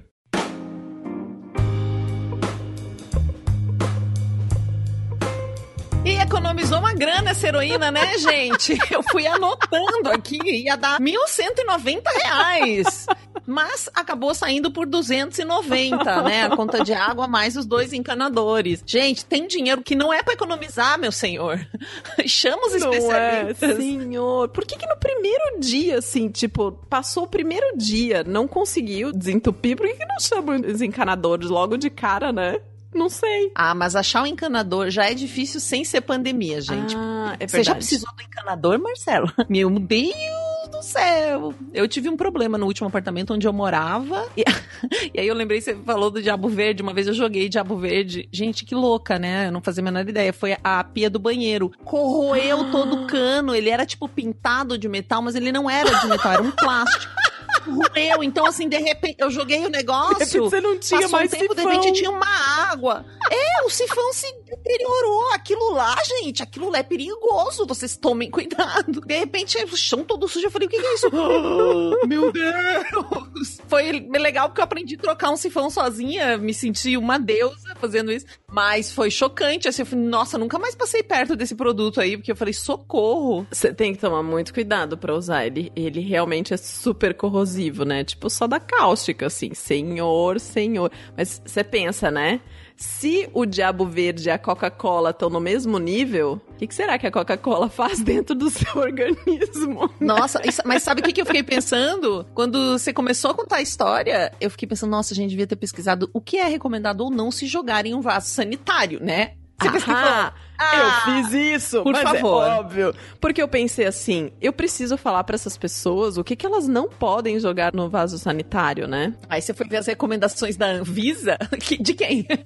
Economizou 6.69 6.79
uma 6.79 6.93
grana 6.93 7.31
essa 7.31 7.47
heroína, 7.49 7.91
né, 7.91 8.19
gente? 8.19 8.79
Eu 8.91 9.03
fui 9.03 9.27
anotando 9.27 10.11
aqui, 10.11 10.39
ia 10.45 10.77
dar 10.77 11.01
1.190 11.01 12.03
reais. 12.23 13.07
Mas 13.47 13.89
acabou 13.95 14.35
saindo 14.35 14.71
por 14.71 14.87
290, 14.87 16.23
né? 16.23 16.45
A 16.45 16.55
conta 16.55 16.85
de 16.85 16.93
água 16.93 17.27
mais 17.27 17.57
os 17.57 17.65
dois 17.65 17.95
encanadores. 17.95 18.83
Gente, 18.85 19.25
tem 19.25 19.47
dinheiro 19.47 19.83
que 19.83 19.95
não 19.95 20.13
é 20.13 20.23
pra 20.23 20.35
economizar, 20.35 20.99
meu 20.99 21.11
senhor. 21.11 21.67
Chama 22.27 22.67
os 22.67 22.81
Não 22.81 22.93
é, 22.93 22.99
especialistas. 22.99 23.77
senhor. 23.77 24.49
Por 24.51 24.67
que 24.67 24.77
que 24.77 24.87
no 24.87 24.97
primeiro 24.99 25.61
dia, 25.61 25.99
assim, 25.99 26.29
tipo, 26.29 26.73
passou 26.91 27.25
o 27.25 27.29
primeiro 27.29 27.79
dia, 27.79 28.23
não 28.25 28.47
conseguiu 28.47 29.11
desentupir? 29.13 29.77
Por 29.77 29.87
que 29.87 29.95
que 29.95 30.07
não 30.07 30.21
chamam 30.21 30.61
os 30.61 30.83
encanadores 30.83 31.49
logo 31.49 31.79
de 31.79 31.89
cara, 31.89 32.31
né? 32.31 32.61
Não 32.95 33.09
sei. 33.09 33.51
Ah, 33.55 33.75
mas 33.75 33.95
achar 33.95 34.23
um 34.23 34.27
encanador 34.27 34.91
já 34.91 35.11
é 35.11 35.15
difícil 35.15 35.61
sem 35.61 35.85
ser 35.85 36.01
pandemia, 36.01 36.61
gente. 36.61 36.97
Ah, 36.97 37.37
é 37.39 37.47
Você 37.47 37.63
já 37.63 37.75
precisou 37.75 38.13
do 38.15 38.23
encanador, 38.23 38.79
Marcelo? 38.79 39.33
Meu 39.49 39.71
Deus 39.71 40.49
céu. 40.83 41.55
Eu 41.73 41.87
tive 41.89 42.09
um 42.09 42.17
problema 42.17 42.57
no 42.57 42.67
último 42.67 42.89
apartamento 42.89 43.35
onde 43.35 43.47
eu 43.47 43.53
morava. 43.53 44.27
E, 44.37 44.45
e 45.15 45.21
aí 45.21 45.27
eu 45.27 45.35
lembrei, 45.35 45.61
você 45.61 45.75
falou 45.75 46.11
do 46.11 46.23
Diabo 46.23 46.49
Verde. 46.49 46.83
Uma 46.83 46.95
vez 46.95 47.07
eu 47.07 47.15
joguei 47.15 47.49
Diabo 47.49 47.77
Verde. 47.77 48.29
Gente, 48.33 48.65
que 48.65 48.75
louca, 48.75 49.19
né? 49.19 49.49
Eu 49.49 49.53
não 49.53 49.61
fazia 49.61 49.83
a 49.83 49.85
menor 49.85 50.09
ideia. 50.09 50.33
Foi 50.33 50.57
a 50.63 50.83
pia 50.85 51.11
do 51.11 51.19
banheiro. 51.19 51.71
Corroeu 51.85 52.71
todo 52.71 53.03
o 53.03 53.07
cano. 53.07 53.55
Ele 53.55 53.71
era 53.71 53.85
tipo 53.85 54.09
pintado 54.09 54.79
de 54.79 54.89
metal, 54.89 55.23
mas 55.23 55.35
ele 55.35 55.53
não 55.53 55.69
era 55.69 55.91
de 56.01 56.07
metal, 56.07 56.33
era 56.33 56.43
um 56.43 56.51
plástico. 56.51 57.13
Corroeu. 57.69 58.23
Então, 58.23 58.47
assim, 58.47 58.69
de 58.69 58.79
repente, 58.79 59.17
eu 59.19 59.31
joguei 59.31 59.65
o 59.65 59.69
negócio. 59.69 60.45
Você 60.45 60.61
não 60.61 60.79
tinha 60.79 61.01
Passou 61.03 61.19
mais 61.19 61.33
um 61.33 61.37
tempo, 61.37 61.55
de 61.55 61.61
sifão. 61.61 61.73
repente 61.73 61.93
tinha 61.99 62.11
uma 62.11 62.27
água. 62.71 63.05
É, 63.31 63.65
o 63.65 63.71
sifão 63.71 64.13
se 64.13 64.27
deteriorou. 64.45 65.33
Aquilo 65.33 65.73
lá, 65.73 65.97
gente, 66.05 66.43
aquilo 66.43 66.71
lá 66.71 66.79
é 66.79 66.83
perigoso. 66.83 67.67
Vocês 67.67 67.97
tomem 67.97 68.31
cuidado. 68.31 69.01
De 69.07 69.19
repente, 69.19 69.57
o 69.65 69.77
chão 69.77 70.05
todo 70.05 70.29
sujo. 70.29 70.47
Eu 70.47 70.51
falei, 70.51 70.67
o 70.67 70.71
que, 70.71 70.79
que 70.79 70.87
é 70.87 70.95
isso? 70.95 71.09
Ah, 71.19 72.07
Meu 72.07 72.33
Deus! 72.33 73.59
Foi 73.69 73.91
legal 74.17 74.49
porque 74.49 74.61
eu 74.61 74.65
aprendi 74.65 74.95
a 74.97 74.99
trocar 74.99 75.31
um 75.31 75.37
sifão 75.37 75.71
sozinha. 75.71 76.37
Me 76.39 76.53
senti 76.55 76.97
uma 76.97 77.19
deusa 77.19 77.75
fazendo 77.81 78.11
isso. 78.13 78.27
Mas 78.51 78.93
foi 78.93 79.11
chocante. 79.11 79.69
Assim, 79.69 79.83
eu 79.83 79.87
falei, 79.87 80.05
nossa, 80.05 80.39
nunca 80.39 80.59
mais 80.59 80.75
passei 80.75 81.03
perto 81.03 81.37
desse 81.37 81.55
produto 81.55 82.01
aí. 82.01 82.17
Porque 82.17 82.33
eu 82.33 82.37
falei, 82.37 82.55
socorro. 82.55 83.47
Você 83.51 83.73
tem 83.73 83.93
que 83.95 84.01
tomar 84.01 84.23
muito 84.23 84.53
cuidado 84.55 84.97
pra 84.97 85.15
usar 85.15 85.47
ele. 85.47 85.73
Ele 85.75 86.01
realmente 86.01 86.53
é 86.55 86.57
super 86.57 87.15
corrosivo, 87.15 87.58
né? 87.85 88.05
Tipo 88.05 88.31
soda 88.31 88.61
cáustica, 88.61 89.27
assim. 89.27 89.53
Senhor, 89.55 90.39
senhor. 90.41 90.91
Mas 91.17 91.43
você 91.45 91.63
pensa, 91.65 92.11
né? 92.11 92.41
Se 92.77 93.29
o 93.35 93.45
Diabo 93.45 93.85
Verde 93.87 94.29
e 94.29 94.31
a 94.31 94.39
Coca-Cola 94.39 95.11
estão 95.11 95.29
no 95.29 95.41
mesmo 95.41 95.79
nível, 95.81 96.41
o 96.49 96.55
que, 96.55 96.67
que 96.69 96.75
será 96.75 96.97
que 96.97 97.09
a 97.09 97.11
Coca-Cola 97.11 97.69
faz 97.71 97.99
dentro 98.01 98.37
do 98.37 98.49
seu 98.49 98.77
organismo? 98.77 99.91
Nossa, 100.01 100.41
isso- 100.47 100.63
mas 100.65 100.85
sabe 100.85 101.01
o 101.01 101.05
que, 101.05 101.13
que 101.13 101.21
eu 101.21 101.27
fiquei 101.27 101.43
pensando? 101.43 102.25
Quando 102.35 102.79
você 102.79 102.93
começou 102.93 103.33
a 103.33 103.35
contar 103.35 103.57
a 103.57 103.63
história, 103.63 104.33
eu 104.41 104.49
fiquei 104.49 104.69
pensando, 104.69 104.91
nossa, 104.91 105.13
a 105.13 105.17
gente 105.17 105.31
devia 105.31 105.47
ter 105.47 105.57
pesquisado 105.57 106.09
o 106.13 106.21
que 106.21 106.37
é 106.37 106.45
recomendado 106.47 107.01
ou 107.01 107.11
não 107.11 107.33
se 107.33 107.47
jogar 107.49 107.85
em 107.85 107.95
um 107.95 108.01
vaso 108.01 108.29
sanitário, 108.29 109.03
né? 109.03 109.33
Você 109.61 109.71
pesquisou? 109.71 109.95
Ah, 109.97 110.33
Ah, 110.61 110.77
eu 110.77 110.91
fiz 111.23 111.33
isso, 111.33 111.83
por 111.85 111.93
mas 111.93 112.03
favor. 112.03 112.43
é 112.47 112.51
óbvio. 112.59 112.95
Porque 113.21 113.41
eu 113.41 113.47
pensei 113.49 113.87
assim, 113.87 114.33
eu 114.41 114.53
preciso 114.53 114.97
falar 114.97 115.23
pra 115.25 115.35
essas 115.37 115.57
pessoas 115.57 116.17
o 116.19 116.25
que, 116.25 116.35
que 116.35 116.45
elas 116.47 116.67
não 116.67 116.89
podem 116.89 117.39
jogar 117.39 117.73
no 117.73 117.89
vaso 117.89 118.19
sanitário, 118.19 118.89
né? 118.89 119.15
Aí 119.29 119.41
você 119.41 119.55
foi 119.55 119.69
ver 119.69 119.77
as 119.79 119.87
recomendações 119.87 120.57
da 120.57 120.67
Anvisa? 120.67 121.39
De 121.81 121.95
quem? 121.95 122.27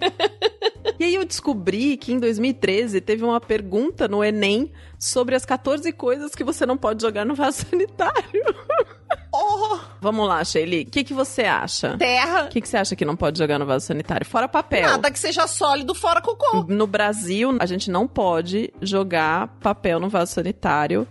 E 0.98 1.04
aí 1.04 1.14
eu 1.14 1.24
descobri 1.24 1.96
que 1.96 2.12
em 2.12 2.18
2013 2.20 3.00
teve 3.00 3.24
uma 3.24 3.40
pergunta 3.40 4.06
no 4.06 4.22
Enem 4.22 4.70
sobre 4.98 5.34
as 5.34 5.44
14 5.44 5.90
coisas 5.92 6.32
que 6.34 6.44
você 6.44 6.64
não 6.66 6.76
pode 6.76 7.02
jogar 7.02 7.24
no 7.24 7.34
vaso 7.34 7.64
sanitário. 7.70 8.44
Oh, 9.34 9.78
Vamos 10.00 10.28
lá, 10.28 10.44
Shelly, 10.44 10.82
o 10.82 10.86
que, 10.90 11.04
que 11.04 11.14
você 11.14 11.42
acha? 11.42 11.96
terra. 11.96 12.44
O 12.44 12.48
que, 12.48 12.60
que 12.60 12.68
você 12.68 12.76
acha 12.76 12.94
que 12.94 13.04
não 13.04 13.16
pode 13.16 13.38
jogar 13.38 13.58
no 13.58 13.64
vaso 13.64 13.86
sanitário? 13.86 14.26
Fora 14.26 14.46
papel. 14.48 14.82
Nada 14.82 15.10
que 15.10 15.18
seja 15.18 15.46
sólido 15.46 15.94
fora 15.94 16.20
cocô. 16.20 16.64
No 16.68 16.86
Brasil, 16.86 17.56
a 17.58 17.66
gente 17.66 17.90
não 17.90 18.06
pode 18.06 18.72
jogar 18.82 19.48
papel 19.60 19.98
no 19.98 20.08
vaso 20.08 20.32
sanitário. 20.32 21.06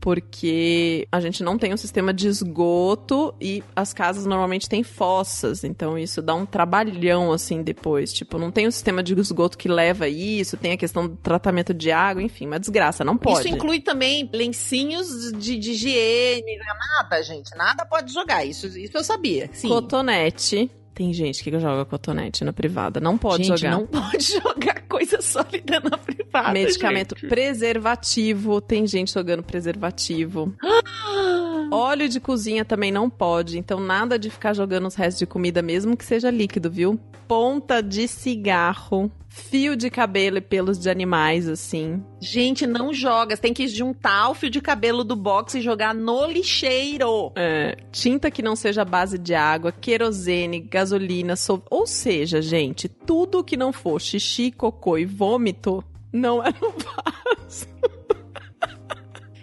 Porque 0.00 1.06
a 1.12 1.20
gente 1.20 1.42
não 1.42 1.58
tem 1.58 1.74
um 1.74 1.76
sistema 1.76 2.12
de 2.12 2.26
esgoto 2.26 3.34
e 3.40 3.62
as 3.76 3.92
casas 3.92 4.24
normalmente 4.24 4.68
têm 4.68 4.82
fossas. 4.82 5.62
Então 5.62 5.98
isso 5.98 6.22
dá 6.22 6.34
um 6.34 6.46
trabalhão 6.46 7.32
assim 7.32 7.62
depois. 7.62 8.12
Tipo, 8.12 8.38
não 8.38 8.50
tem 8.50 8.66
um 8.66 8.70
sistema 8.70 9.02
de 9.02 9.18
esgoto 9.18 9.58
que 9.58 9.68
leva 9.68 10.08
isso, 10.08 10.56
tem 10.56 10.72
a 10.72 10.76
questão 10.76 11.06
do 11.06 11.16
tratamento 11.16 11.74
de 11.74 11.92
água, 11.92 12.22
enfim, 12.22 12.46
uma 12.46 12.58
desgraça, 12.58 13.04
não 13.04 13.16
pode. 13.16 13.40
Isso 13.40 13.48
inclui 13.48 13.80
também 13.80 14.28
lencinhos 14.32 15.32
de, 15.32 15.56
de 15.56 15.72
higiene, 15.72 16.58
nada, 17.00 17.22
gente. 17.22 17.54
Nada 17.56 17.84
pode 17.84 18.12
jogar. 18.12 18.44
Isso, 18.44 18.66
isso 18.66 18.96
eu 18.96 19.04
sabia. 19.04 19.50
Sim. 19.52 19.68
Cotonete. 19.68 20.70
Tem 21.00 21.14
gente 21.14 21.42
que 21.42 21.50
joga 21.58 21.86
cotonete 21.86 22.44
na 22.44 22.52
privada. 22.52 23.00
Não 23.00 23.16
pode 23.16 23.44
gente, 23.44 23.58
jogar. 23.58 23.70
não 23.70 23.86
pode 23.86 24.22
jogar 24.38 24.82
coisa 24.86 25.18
sólida 25.22 25.80
na 25.80 25.96
privada. 25.96 26.52
Medicamento 26.52 27.16
gente. 27.18 27.26
preservativo. 27.26 28.60
Tem 28.60 28.86
gente 28.86 29.10
jogando 29.10 29.42
preservativo. 29.42 30.54
Óleo 31.70 32.08
de 32.08 32.20
cozinha 32.20 32.64
também 32.64 32.90
não 32.90 33.08
pode. 33.08 33.58
Então, 33.58 33.80
nada 33.80 34.18
de 34.18 34.30
ficar 34.30 34.52
jogando 34.54 34.86
os 34.86 34.94
restos 34.94 35.18
de 35.20 35.26
comida, 35.26 35.62
mesmo 35.62 35.96
que 35.96 36.04
seja 36.04 36.30
líquido, 36.30 36.70
viu? 36.70 36.98
Ponta 37.28 37.82
de 37.82 38.08
cigarro. 38.08 39.10
Fio 39.28 39.76
de 39.76 39.88
cabelo 39.88 40.38
e 40.38 40.40
pelos 40.40 40.76
de 40.76 40.90
animais, 40.90 41.48
assim. 41.48 42.02
Gente, 42.20 42.66
não 42.66 42.92
joga. 42.92 43.36
Você 43.36 43.42
tem 43.42 43.54
que 43.54 43.68
juntar 43.68 44.28
o 44.28 44.34
fio 44.34 44.50
de 44.50 44.60
cabelo 44.60 45.04
do 45.04 45.14
box 45.14 45.54
e 45.54 45.60
jogar 45.60 45.94
no 45.94 46.26
lixeiro. 46.26 47.30
É, 47.36 47.76
tinta 47.92 48.28
que 48.28 48.42
não 48.42 48.56
seja 48.56 48.84
base 48.84 49.16
de 49.16 49.32
água, 49.32 49.70
querosene, 49.70 50.58
gasolina, 50.58 51.36
sol... 51.36 51.62
ou 51.70 51.86
seja, 51.86 52.42
gente, 52.42 52.88
tudo 52.88 53.44
que 53.44 53.56
não 53.56 53.72
for 53.72 54.00
xixi, 54.00 54.50
cocô 54.50 54.98
e 54.98 55.04
vômito 55.04 55.84
não 56.12 56.42
é 56.42 56.52
no 56.60 56.72
vaso. 57.46 57.68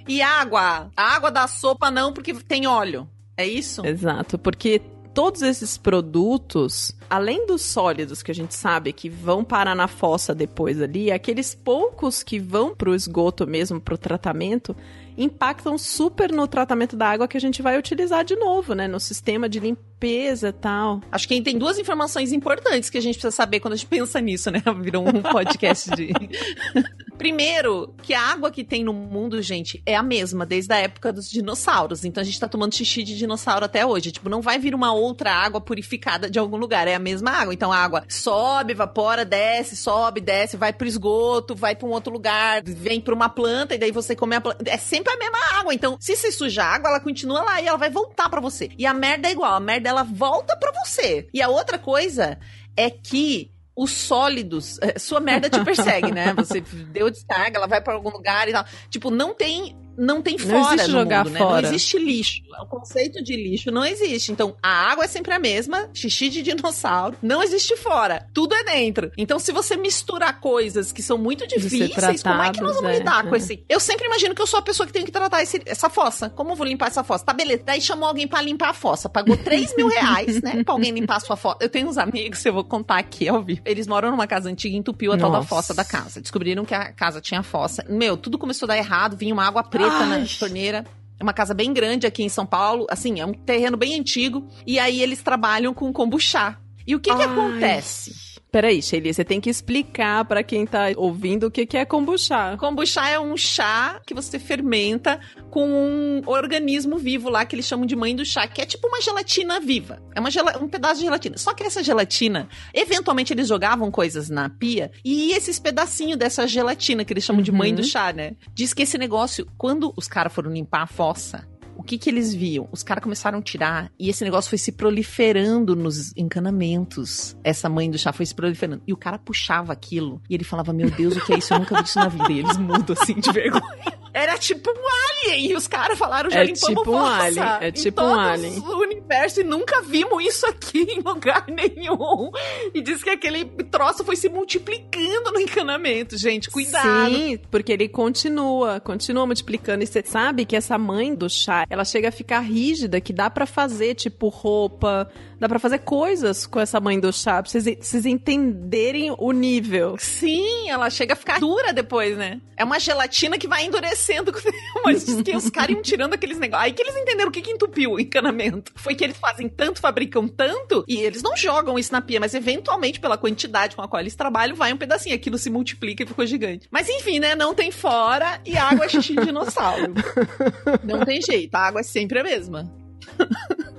E 0.07 0.21
água? 0.21 0.91
A 0.95 1.15
água 1.15 1.29
da 1.29 1.47
sopa 1.47 1.91
não, 1.91 2.13
porque 2.13 2.33
tem 2.33 2.65
óleo. 2.65 3.07
É 3.35 3.45
isso? 3.45 3.85
Exato, 3.85 4.37
porque 4.37 4.81
todos 5.13 5.41
esses 5.41 5.77
produtos, 5.77 6.95
além 7.09 7.45
dos 7.47 7.63
sólidos 7.63 8.21
que 8.21 8.29
a 8.29 8.35
gente 8.35 8.53
sabe 8.53 8.93
que 8.93 9.09
vão 9.09 9.43
parar 9.43 9.75
na 9.75 9.87
fossa 9.87 10.33
depois 10.33 10.81
ali, 10.81 11.11
aqueles 11.11 11.55
poucos 11.55 12.21
que 12.21 12.39
vão 12.39 12.75
pro 12.75 12.93
esgoto 12.93 13.47
mesmo, 13.47 13.81
pro 13.81 13.97
tratamento, 13.97 14.75
impactam 15.17 15.77
super 15.77 16.31
no 16.31 16.47
tratamento 16.47 16.95
da 16.95 17.09
água 17.09 17.27
que 17.27 17.37
a 17.37 17.41
gente 17.41 17.61
vai 17.61 17.77
utilizar 17.77 18.23
de 18.23 18.35
novo, 18.35 18.73
né? 18.73 18.87
No 18.87 18.99
sistema 18.99 19.49
de 19.49 19.59
limpeza 19.59 20.49
e 20.49 20.53
tal. 20.53 21.01
Acho 21.11 21.27
que 21.27 21.41
tem 21.41 21.57
duas 21.57 21.79
informações 21.79 22.31
importantes 22.31 22.89
que 22.89 22.97
a 22.97 23.01
gente 23.01 23.15
precisa 23.15 23.31
saber 23.31 23.59
quando 23.59 23.73
a 23.73 23.75
gente 23.77 23.87
pensa 23.87 24.21
nisso, 24.21 24.51
né? 24.51 24.61
Virou 24.79 25.07
um 25.07 25.21
podcast 25.21 25.89
de. 25.91 26.13
Primeiro, 27.17 27.95
que 28.03 28.13
a 28.13 28.21
água 28.21 28.51
que 28.51 28.63
tem 28.63 28.83
no 28.83 28.93
mundo, 28.93 29.41
gente, 29.41 29.81
é 29.87 29.95
a 29.95 30.03
mesma 30.03 30.45
desde 30.45 30.71
a 30.71 30.77
época 30.77 31.11
dos 31.11 31.27
dinossauros. 31.27 32.05
Então 32.05 32.21
a 32.21 32.23
gente 32.23 32.39
tá 32.39 32.47
tomando 32.47 32.75
xixi 32.75 33.01
de 33.01 33.17
dinossauro 33.17 33.65
até 33.65 33.83
hoje. 33.83 34.11
Tipo, 34.11 34.29
não 34.29 34.39
vai 34.39 34.59
vir 34.59 34.75
uma 34.75 34.93
outra 34.93 35.33
água 35.33 35.59
purificada 35.59 36.29
de 36.29 36.37
algum 36.37 36.57
lugar. 36.57 36.87
É 36.87 36.93
a 36.93 36.99
mesma 36.99 37.31
água. 37.31 37.55
Então 37.55 37.71
a 37.71 37.77
água 37.77 38.03
sobe, 38.07 38.73
evapora, 38.73 39.25
desce, 39.25 39.75
sobe, 39.75 40.21
desce, 40.21 40.57
vai 40.57 40.71
pro 40.71 40.87
esgoto, 40.87 41.55
vai 41.55 41.75
pra 41.75 41.87
um 41.87 41.91
outro 41.91 42.13
lugar, 42.13 42.61
vem 42.63 43.01
pra 43.01 43.15
uma 43.15 43.29
planta 43.29 43.73
e 43.73 43.79
daí 43.79 43.91
você 43.91 44.15
come 44.15 44.35
a 44.35 44.41
planta. 44.41 44.63
É 44.69 44.77
sempre 44.77 45.06
a 45.13 45.17
mesma 45.17 45.59
água. 45.59 45.73
Então, 45.73 45.97
se 45.99 46.15
você 46.15 46.31
sujar 46.31 46.67
a 46.67 46.75
água, 46.75 46.89
ela 46.89 46.99
continua 46.99 47.41
lá 47.41 47.61
e 47.61 47.67
ela 47.67 47.77
vai 47.77 47.89
voltar 47.89 48.29
pra 48.29 48.41
você. 48.41 48.69
E 48.77 48.85
a 48.85 48.93
merda 48.93 49.27
é 49.27 49.31
igual. 49.31 49.53
A 49.53 49.59
merda 49.59 49.89
ela 49.89 50.03
volta 50.03 50.55
pra 50.55 50.71
você. 50.83 51.27
E 51.33 51.41
a 51.41 51.49
outra 51.49 51.77
coisa 51.77 52.37
é 52.75 52.89
que 52.89 53.51
os 53.75 53.91
sólidos, 53.91 54.79
eh, 54.81 54.97
sua 54.97 55.19
merda 55.19 55.49
te 55.49 55.63
persegue, 55.63 56.11
né? 56.11 56.33
Você 56.33 56.61
deu 56.91 57.11
descarga, 57.11 57.57
ela 57.57 57.67
vai 57.67 57.79
pra 57.79 57.93
algum 57.93 58.09
lugar 58.09 58.47
e 58.49 58.51
tal. 58.51 58.65
Tipo, 58.89 59.11
não 59.11 59.35
tem 59.35 59.77
não 59.97 60.21
tem 60.21 60.37
Não 60.37 60.45
fora 60.47 60.75
existe 60.75 60.91
no 60.91 60.99
jogar 60.99 61.23
mundo, 61.25 61.33
né? 61.33 61.39
fora. 61.39 61.61
Não 61.63 61.69
existe 61.69 61.97
lixo. 61.97 62.41
O 62.61 62.65
conceito 62.65 63.23
de 63.23 63.35
lixo 63.35 63.71
não 63.71 63.85
existe. 63.85 64.31
Então, 64.31 64.55
a 64.61 64.69
água 64.91 65.05
é 65.05 65.07
sempre 65.07 65.33
a 65.33 65.39
mesma, 65.39 65.89
xixi 65.93 66.29
de 66.29 66.41
dinossauro, 66.43 67.15
não 67.21 67.41
existe 67.43 67.75
fora. 67.77 68.27
Tudo 68.33 68.53
é 68.55 68.63
dentro. 68.63 69.11
Então, 69.17 69.39
se 69.39 69.51
você 69.51 69.75
misturar 69.75 70.39
coisas 70.39 70.91
que 70.91 71.01
são 71.01 71.17
muito 71.17 71.47
difíceis, 71.47 72.21
como 72.23 72.41
é 72.41 72.51
que 72.51 72.61
nós 72.61 72.75
vamos 72.75 72.91
é, 72.91 72.97
lidar 72.99 73.23
com 73.27 73.35
é. 73.35 73.37
esse? 73.37 73.63
Eu 73.69 73.79
sempre 73.79 74.05
imagino 74.07 74.33
que 74.35 74.41
eu 74.41 74.47
sou 74.47 74.59
a 74.59 74.63
pessoa 74.63 74.85
que 74.87 74.93
tem 74.93 75.05
que 75.05 75.11
tratar 75.11 75.41
esse- 75.43 75.61
essa 75.65 75.89
fossa. 75.89 76.29
Como 76.29 76.51
eu 76.51 76.55
vou 76.55 76.65
limpar 76.65 76.87
essa 76.87 77.03
fossa? 77.03 77.25
Tá, 77.25 77.33
beleza. 77.33 77.63
Daí 77.65 77.81
chamou 77.81 78.07
alguém 78.07 78.27
pra 78.27 78.41
limpar 78.41 78.69
a 78.69 78.73
fossa. 78.73 79.07
Pagou 79.09 79.35
3 79.43 79.75
mil 79.75 79.87
reais, 79.87 80.41
né? 80.41 80.63
Pra 80.63 80.73
alguém 80.73 80.91
limpar 80.91 81.17
a 81.17 81.19
sua 81.19 81.35
fossa. 81.35 81.57
Eu 81.61 81.69
tenho 81.69 81.87
uns 81.87 81.97
amigos, 81.97 82.43
eu 82.45 82.53
vou 82.53 82.63
contar 82.63 82.97
aqui 82.97 83.27
ao 83.27 83.41
vivo. 83.41 83.61
Eles 83.65 83.87
moram 83.87 84.11
numa 84.11 84.27
casa 84.27 84.49
antiga 84.49 84.75
e 84.75 84.79
entupiu 84.79 85.11
a 85.13 85.17
tal 85.17 85.31
da 85.31 85.37
Nossa. 85.37 85.49
fossa 85.49 85.73
da 85.73 85.83
casa. 85.85 86.21
Descobriram 86.21 86.65
que 86.65 86.73
a 86.73 86.91
casa 86.91 87.21
tinha 87.21 87.41
fossa. 87.43 87.85
Meu, 87.89 88.17
tudo 88.17 88.37
começou 88.37 88.65
a 88.65 88.69
dar 88.69 88.77
errado. 88.77 89.15
Vinha 89.17 89.33
uma 89.33 89.45
água 89.45 89.63
preta 89.63 89.86
Ai. 89.93 90.19
na 90.19 90.25
torneira. 90.39 90.85
É 91.19 91.23
uma 91.23 91.33
casa 91.33 91.53
bem 91.53 91.73
grande 91.73 92.05
aqui 92.05 92.23
em 92.23 92.29
São 92.29 92.45
Paulo. 92.45 92.85
Assim, 92.89 93.19
é 93.19 93.25
um 93.25 93.33
terreno 93.33 93.75
bem 93.75 93.99
antigo. 93.99 94.47
E 94.65 94.77
aí 94.79 95.01
eles 95.01 95.21
trabalham 95.21 95.73
com 95.73 95.91
kombuchá. 95.91 96.57
E 96.85 96.95
o 96.95 96.99
que 96.99 97.13
que 97.13 97.21
acontece? 97.21 98.26
Peraí, 98.49 98.81
Shelly, 98.81 99.13
você 99.13 99.25
tem 99.25 99.41
que 99.41 99.49
explicar 99.49 100.23
pra 100.25 100.41
quem 100.41 100.65
tá 100.65 100.85
ouvindo 100.95 101.47
o 101.47 101.51
que, 101.51 101.65
que 101.65 101.75
é 101.77 101.83
kombucha. 101.85 102.55
Kombuchá 102.57 103.09
é 103.09 103.19
um 103.19 103.35
chá 103.35 103.99
que 104.05 104.13
você 104.13 104.39
fermenta 104.39 105.19
com 105.51 105.67
um 105.67 106.21
organismo 106.25 106.97
vivo 106.97 107.29
lá 107.29 107.45
que 107.45 107.55
eles 107.55 107.65
chamam 107.65 107.85
de 107.85 107.95
mãe 107.95 108.15
do 108.15 108.25
chá, 108.25 108.47
que 108.47 108.61
é 108.61 108.65
tipo 108.65 108.87
uma 108.87 109.01
gelatina 109.01 109.59
viva. 109.59 110.01
É 110.15 110.19
uma 110.19 110.31
gela- 110.31 110.57
um 110.63 110.67
pedaço 110.67 110.95
de 110.95 111.01
gelatina. 111.05 111.37
Só 111.37 111.53
que 111.53 111.61
essa 111.63 111.83
gelatina, 111.83 112.47
eventualmente 112.73 113.33
eles 113.33 113.49
jogavam 113.49 113.91
coisas 113.91 114.29
na 114.29 114.49
pia 114.49 114.91
e 115.03 115.33
esses 115.33 115.59
pedacinhos 115.59 116.17
dessa 116.17 116.47
gelatina 116.47 117.03
que 117.03 117.11
eles 117.11 117.25
chamam 117.25 117.41
de 117.41 117.51
mãe 117.51 117.71
Uhum. 117.71 117.75
do 117.75 117.83
chá, 117.83 118.13
né? 118.13 118.31
Diz 118.55 118.73
que 118.73 118.83
esse 118.83 118.97
negócio, 118.97 119.45
quando 119.57 119.93
os 119.97 120.07
caras 120.07 120.31
foram 120.33 120.51
limpar 120.51 120.83
a 120.83 120.87
fossa, 120.87 121.45
o 121.77 121.83
que 121.83 121.97
que 121.97 122.09
eles 122.09 122.33
viam? 122.33 122.67
Os 122.71 122.83
caras 122.83 123.03
começaram 123.03 123.39
a 123.39 123.41
tirar 123.41 123.91
e 123.99 124.09
esse 124.09 124.23
negócio 124.23 124.49
foi 124.49 124.57
se 124.57 124.71
proliferando 124.71 125.75
nos 125.75 126.11
encanamentos. 126.17 127.35
Essa 127.43 127.69
mãe 127.69 127.89
do 127.89 127.97
chá 127.97 128.11
foi 128.11 128.25
se 128.25 128.33
proliferando. 128.35 128.81
E 128.87 128.93
o 128.93 128.97
cara 128.97 129.17
puxava 129.19 129.71
aquilo 129.73 130.21
e 130.29 130.35
ele 130.35 130.43
falava: 130.43 130.73
Meu 130.73 130.89
Deus, 130.89 131.15
o 131.15 131.25
que 131.25 131.33
é 131.33 131.37
isso? 131.37 131.53
Eu 131.53 131.59
nunca 131.59 131.77
vi 131.77 131.83
isso 131.87 131.99
na 131.99 132.07
vida. 132.07 132.31
E 132.31 132.39
eles 132.39 132.57
mudam 132.57 132.95
assim 132.99 133.15
de 133.15 133.31
vergonha. 133.31 133.97
Era 134.13 134.37
tipo 134.37 134.69
um 134.71 135.27
alien. 135.29 135.51
E 135.51 135.55
os 135.55 135.67
caras 135.67 135.97
falaram, 135.97 136.29
já 136.31 136.39
É 136.39 136.45
limpamos 136.45 136.77
tipo 136.79 136.91
um 136.91 137.05
alien, 137.05 137.45
é 137.61 137.71
tipo 137.71 138.01
um 138.01 138.15
alien. 138.19 138.63
Universo 139.07 139.41
e 139.41 139.43
nunca 139.43 139.81
vimos 139.81 140.23
isso 140.23 140.45
aqui 140.45 140.81
em 140.81 140.99
lugar 140.99 141.45
nenhum. 141.47 142.29
E 142.73 142.81
diz 142.81 143.01
que 143.01 143.09
aquele 143.09 143.45
troço 143.45 144.03
foi 144.03 144.15
se 144.15 144.27
multiplicando 144.27 145.31
no 145.31 145.39
encanamento, 145.39 146.17
gente. 146.17 146.49
Cuidado. 146.49 147.09
Sim, 147.09 147.39
porque 147.49 147.71
ele 147.71 147.87
continua, 147.87 148.79
continua 148.79 149.25
multiplicando. 149.25 149.83
E 149.83 149.87
você 149.87 150.03
sabe 150.05 150.45
que 150.45 150.55
essa 150.55 150.77
mãe 150.77 151.15
do 151.15 151.29
chá, 151.29 151.65
ela 151.69 151.85
chega 151.85 152.09
a 152.09 152.11
ficar 152.11 152.41
rígida, 152.41 152.99
que 152.99 153.13
dá 153.13 153.29
pra 153.29 153.45
fazer, 153.45 153.95
tipo, 153.95 154.27
roupa, 154.27 155.09
dá 155.39 155.47
pra 155.47 155.59
fazer 155.59 155.79
coisas 155.79 156.45
com 156.45 156.59
essa 156.59 156.79
mãe 156.79 156.99
do 156.99 157.11
chá, 157.13 157.41
pra 157.41 157.49
vocês, 157.49 157.77
vocês 157.79 158.05
entenderem 158.05 159.15
o 159.17 159.31
nível. 159.31 159.95
Sim, 159.99 160.69
ela 160.69 160.89
chega 160.89 161.13
a 161.13 161.15
ficar 161.15 161.39
dura 161.39 161.71
depois, 161.71 162.17
né? 162.17 162.41
É 162.57 162.63
uma 162.63 162.79
gelatina 162.79 163.37
que 163.37 163.47
vai 163.47 163.65
endurecendo. 163.65 164.33
Mas 164.83 165.05
diz 165.05 165.21
que 165.21 165.35
os 165.35 165.49
caras 165.49 165.71
iam 165.71 165.81
tirando 165.81 166.13
aqueles 166.13 166.39
negócios. 166.39 166.65
Aí 166.65 166.73
que 166.73 166.81
eles 166.81 166.95
entenderam 166.95 167.29
o 167.29 167.31
que, 167.31 167.41
que 167.41 167.51
entupiu 167.51 167.93
o 167.93 167.99
encanamento. 167.99 168.71
Foi 168.75 168.95
que 168.97 169.03
eles 169.03 169.17
fazem 169.17 169.47
tanto, 169.47 169.79
fabricam 169.79 170.27
tanto, 170.27 170.83
e 170.87 170.97
eles 170.97 171.21
não 171.21 171.37
jogam 171.37 171.77
isso 171.77 171.93
na 171.93 172.01
pia, 172.01 172.19
mas 172.19 172.33
eventualmente, 172.33 172.99
pela 172.99 173.17
quantidade 173.17 173.75
com 173.75 173.81
a 173.81 173.87
qual 173.87 174.01
eles 174.01 174.15
trabalham, 174.15 174.55
vai 174.55 174.73
um 174.73 174.77
pedacinho. 174.77 175.15
Aquilo 175.15 175.37
se 175.37 175.49
multiplica 175.49 176.03
e 176.03 176.07
ficou 176.07 176.25
gigante. 176.25 176.67
Mas 176.71 176.89
enfim, 176.89 177.19
né? 177.19 177.35
Não 177.35 177.53
tem 177.53 177.71
fora 177.71 178.41
e 178.45 178.57
água 178.57 178.85
é 178.85 178.89
xixi 178.89 179.15
de 179.15 179.25
dinossauro. 179.25 179.93
Não 180.83 181.05
tem 181.05 181.21
jeito, 181.21 181.53
a 181.55 181.67
água 181.67 181.81
é 181.81 181.83
sempre 181.83 182.19
a 182.19 182.23
mesma. 182.23 182.69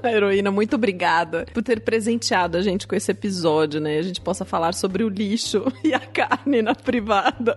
A 0.03 0.11
heroína, 0.13 0.51
muito 0.51 0.77
obrigada 0.77 1.47
por 1.53 1.63
ter 1.63 1.81
presenteado 1.81 2.57
a 2.57 2.63
gente 2.63 2.87
com 2.87 2.95
esse 2.95 3.11
episódio, 3.11 3.81
né? 3.81 3.99
A 3.99 4.03
gente 4.03 4.21
possa 4.21 4.45
falar 4.45 4.75
sobre 4.75 5.05
o 5.05 5.09
lixo 5.09 5.65
e 5.85 5.93
a 5.95 6.01
carne 6.01 6.63
na 6.63 6.75
privada. 6.75 7.57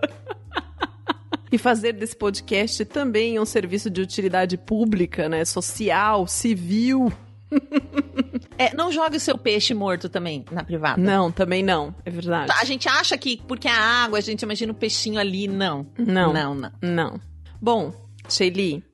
E 1.50 1.58
fazer 1.58 1.92
desse 1.92 2.16
podcast 2.16 2.84
também 2.86 3.38
um 3.38 3.44
serviço 3.44 3.90
de 3.90 4.00
utilidade 4.00 4.56
pública, 4.56 5.28
né? 5.28 5.44
Social, 5.44 6.26
civil. 6.26 7.12
É, 8.58 8.74
não 8.76 8.92
jogue 8.92 9.16
o 9.16 9.20
seu 9.20 9.36
peixe 9.36 9.74
morto 9.74 10.08
também 10.08 10.44
na 10.52 10.62
privada. 10.62 11.00
Não, 11.00 11.32
também 11.32 11.62
não. 11.62 11.92
É 12.04 12.10
verdade. 12.10 12.52
A 12.60 12.64
gente 12.64 12.88
acha 12.88 13.16
que 13.16 13.42
porque 13.48 13.66
é 13.66 13.72
água, 13.72 14.18
a 14.18 14.20
gente 14.20 14.42
imagina 14.42 14.70
o 14.70 14.74
peixinho 14.74 15.18
ali. 15.18 15.48
Não. 15.48 15.86
Não. 15.98 16.32
Não, 16.32 16.54
não. 16.54 16.72
Não. 16.80 17.20
Bom, 17.60 17.92
Shelly, 18.28 18.84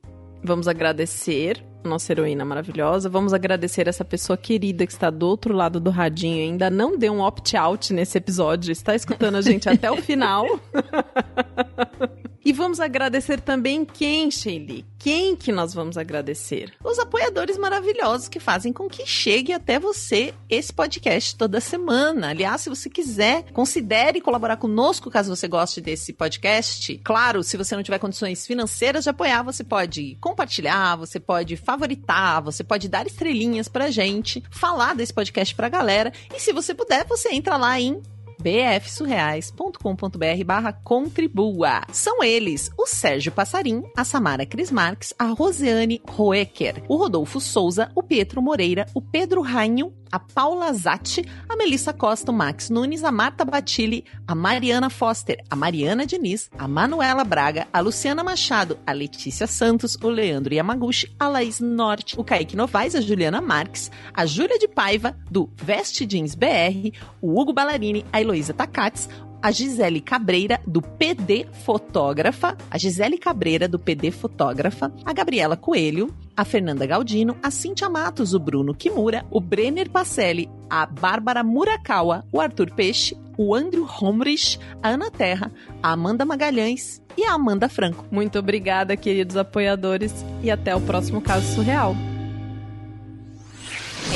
vamos 0.42 0.68
agradecer 0.68 1.62
a 1.85 1.88
nossa 1.88 2.12
heroína 2.12 2.44
maravilhosa. 2.44 3.09
Vamos 3.09 3.35
agradecer 3.35 3.88
essa 3.88 4.05
pessoa 4.05 4.37
querida 4.37 4.87
que 4.87 4.92
está 4.92 5.11
do 5.11 5.27
outro 5.27 5.55
lado 5.55 5.79
do 5.79 5.90
radinho 5.90 6.42
ainda 6.42 6.71
não 6.71 6.97
deu 6.97 7.12
um 7.12 7.21
opt-out 7.21 7.92
nesse 7.92 8.16
episódio. 8.16 8.73
Está 8.73 8.94
escutando 8.94 9.37
a 9.37 9.42
gente 9.42 9.68
até 9.71 9.90
o 9.90 9.97
final. 9.97 10.47
E 12.44 12.53
vamos 12.53 12.81
agradecer 12.81 13.40
também 13.40 13.85
quem, 13.85 14.31
Shelly? 14.31 14.87
Quem 14.98 15.37
que 15.37 15.53
nós 15.53 15.74
vamos 15.74 15.96
agradecer? 15.96 16.72
Os 16.83 16.98
apoiadores 16.98 17.59
maravilhosos 17.59 18.29
que 18.29 18.40
fazem 18.40 18.72
com 18.72 18.88
que 18.88 19.07
chegue 19.07 19.53
até 19.53 19.79
você 19.79 20.35
esse 20.48 20.72
podcast 20.72 21.37
toda 21.37 21.61
semana. 21.61 22.31
Aliás, 22.31 22.62
se 22.62 22.68
você 22.68 22.88
quiser, 22.88 23.44
considere 23.53 24.20
colaborar 24.20 24.57
conosco 24.57 25.11
caso 25.11 25.35
você 25.35 25.48
goste 25.48 25.81
desse 25.81 26.12
podcast. 26.12 26.98
Claro, 27.05 27.42
se 27.42 27.57
você 27.57 27.77
não 27.77 27.83
tiver 27.83 27.98
condições 27.98 28.46
financeiras 28.46 29.05
de 29.05 29.11
apoiar, 29.11 29.42
você 29.42 29.62
pode 29.62 30.16
compartilhar, 30.20 30.96
você 30.96 31.20
pode 31.20 31.57
favoritar, 31.57 32.42
você 32.42 32.64
pode 32.64 32.88
dar 32.88 33.07
estrelinhas 33.07 33.68
pra 33.68 33.90
gente, 33.90 34.42
falar 34.51 34.94
desse 34.94 35.12
podcast 35.12 35.55
pra 35.55 35.68
galera. 35.68 36.12
E 36.35 36.40
se 36.40 36.53
você 36.53 36.74
puder, 36.74 37.05
você 37.05 37.31
entra 37.31 37.57
lá 37.57 37.81
em 37.81 38.01
bfsurreais.com.br 38.40 40.44
barra 40.44 40.72
contribua. 40.72 41.83
São 41.92 42.22
eles 42.22 42.70
o 42.79 42.87
Sérgio 42.87 43.33
Passarim, 43.33 43.83
a 43.96 44.05
Samara 44.05 44.46
Cris 44.46 44.70
Marques, 44.70 45.12
a 45.18 45.27
Rosiane 45.27 46.01
Roecker, 46.09 46.85
o 46.88 46.96
Rodolfo 46.96 47.40
Souza, 47.40 47.90
o 47.94 48.03
Pietro 48.03 48.40
Moreira, 48.40 48.87
o 48.94 49.01
Pedro 49.01 49.40
Rainho, 49.40 49.92
a 50.11 50.18
Paula 50.18 50.72
Zatti, 50.72 51.24
a 51.48 51.57
Melissa 51.57 51.92
Costa, 51.92 52.31
o 52.31 52.35
Max 52.35 52.70
Nunes, 52.70 53.05
a 53.05 53.12
Marta 53.12 53.44
Batilli, 53.44 54.05
a 54.27 54.35
Mariana 54.35 54.90
Foster, 54.90 55.38
a 55.51 55.57
Mariana 55.57 56.07
Diniz, 56.07 56.51
a 56.59 56.66
Manuela 56.66 57.24
Braga, 57.24 57.68
a 57.72 57.81
Luciana 57.81 58.24
Machado, 58.24 58.79
a 58.87 58.92
Letícia 58.92 59.46
Santos, 59.46 59.96
o 60.03 60.09
Leandro 60.09 60.55
Yamaguchi, 60.55 61.14
a 61.18 61.29
Laís 61.29 61.61
Norte, 61.61 62.18
o 62.18 62.24
Kaique 62.24 62.57
Novaes, 62.57 62.94
a 62.94 63.01
Juliana 63.01 63.40
Marques, 63.40 63.90
a 64.12 64.24
Júlia 64.24 64.59
de 64.59 64.68
Paiva, 64.68 65.16
do 65.31 65.51
Veste 65.57 66.07
Jeans 66.07 66.35
BR, 66.35 66.92
o 67.20 67.38
Hugo 67.38 67.53
Ballarini, 67.53 68.05
a 68.12 68.20
Heloísa 68.28 68.52
Takats, 68.52 69.08
a 69.40 69.50
Gisele 69.50 70.00
Cabreira, 70.00 70.60
do 70.66 70.82
PD 70.82 71.46
Fotógrafa, 71.64 72.56
a 72.70 72.76
Gisele 72.76 73.16
Cabreira, 73.16 73.66
do 73.66 73.78
PD 73.78 74.10
Fotógrafa, 74.10 74.92
a 75.04 75.12
Gabriela 75.12 75.56
Coelho, 75.56 76.14
a 76.36 76.44
Fernanda 76.44 76.86
Galdino, 76.86 77.36
a 77.42 77.50
Cintia 77.50 77.88
Matos, 77.88 78.34
o 78.34 78.38
Bruno 78.38 78.74
Kimura, 78.74 79.24
o 79.30 79.40
Brenner 79.40 79.88
Pacelli, 79.88 80.50
a 80.68 80.84
Bárbara 80.84 81.42
Murakawa, 81.42 82.24
o 82.32 82.40
Arthur 82.40 82.72
Peixe, 82.72 83.16
o 83.36 83.54
Andrew 83.54 83.88
Homrich, 84.00 84.58
a 84.82 84.90
Ana 84.90 85.10
Terra, 85.10 85.50
a 85.82 85.92
Amanda 85.92 86.24
Magalhães 86.24 87.00
e 87.16 87.24
a 87.24 87.32
Amanda 87.32 87.68
Franco. 87.68 88.04
Muito 88.10 88.38
obrigada, 88.38 88.96
queridos 88.96 89.36
apoiadores, 89.36 90.12
e 90.42 90.50
até 90.50 90.74
o 90.74 90.80
próximo 90.80 91.20
caso 91.20 91.54
surreal. 91.54 91.94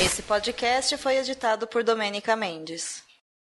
Esse 0.03 0.21
podcast 0.21 0.97
foi 0.97 1.17
editado 1.17 1.65
por 1.65 1.83
Domênica 1.83 2.35
Mendes. 2.35 3.02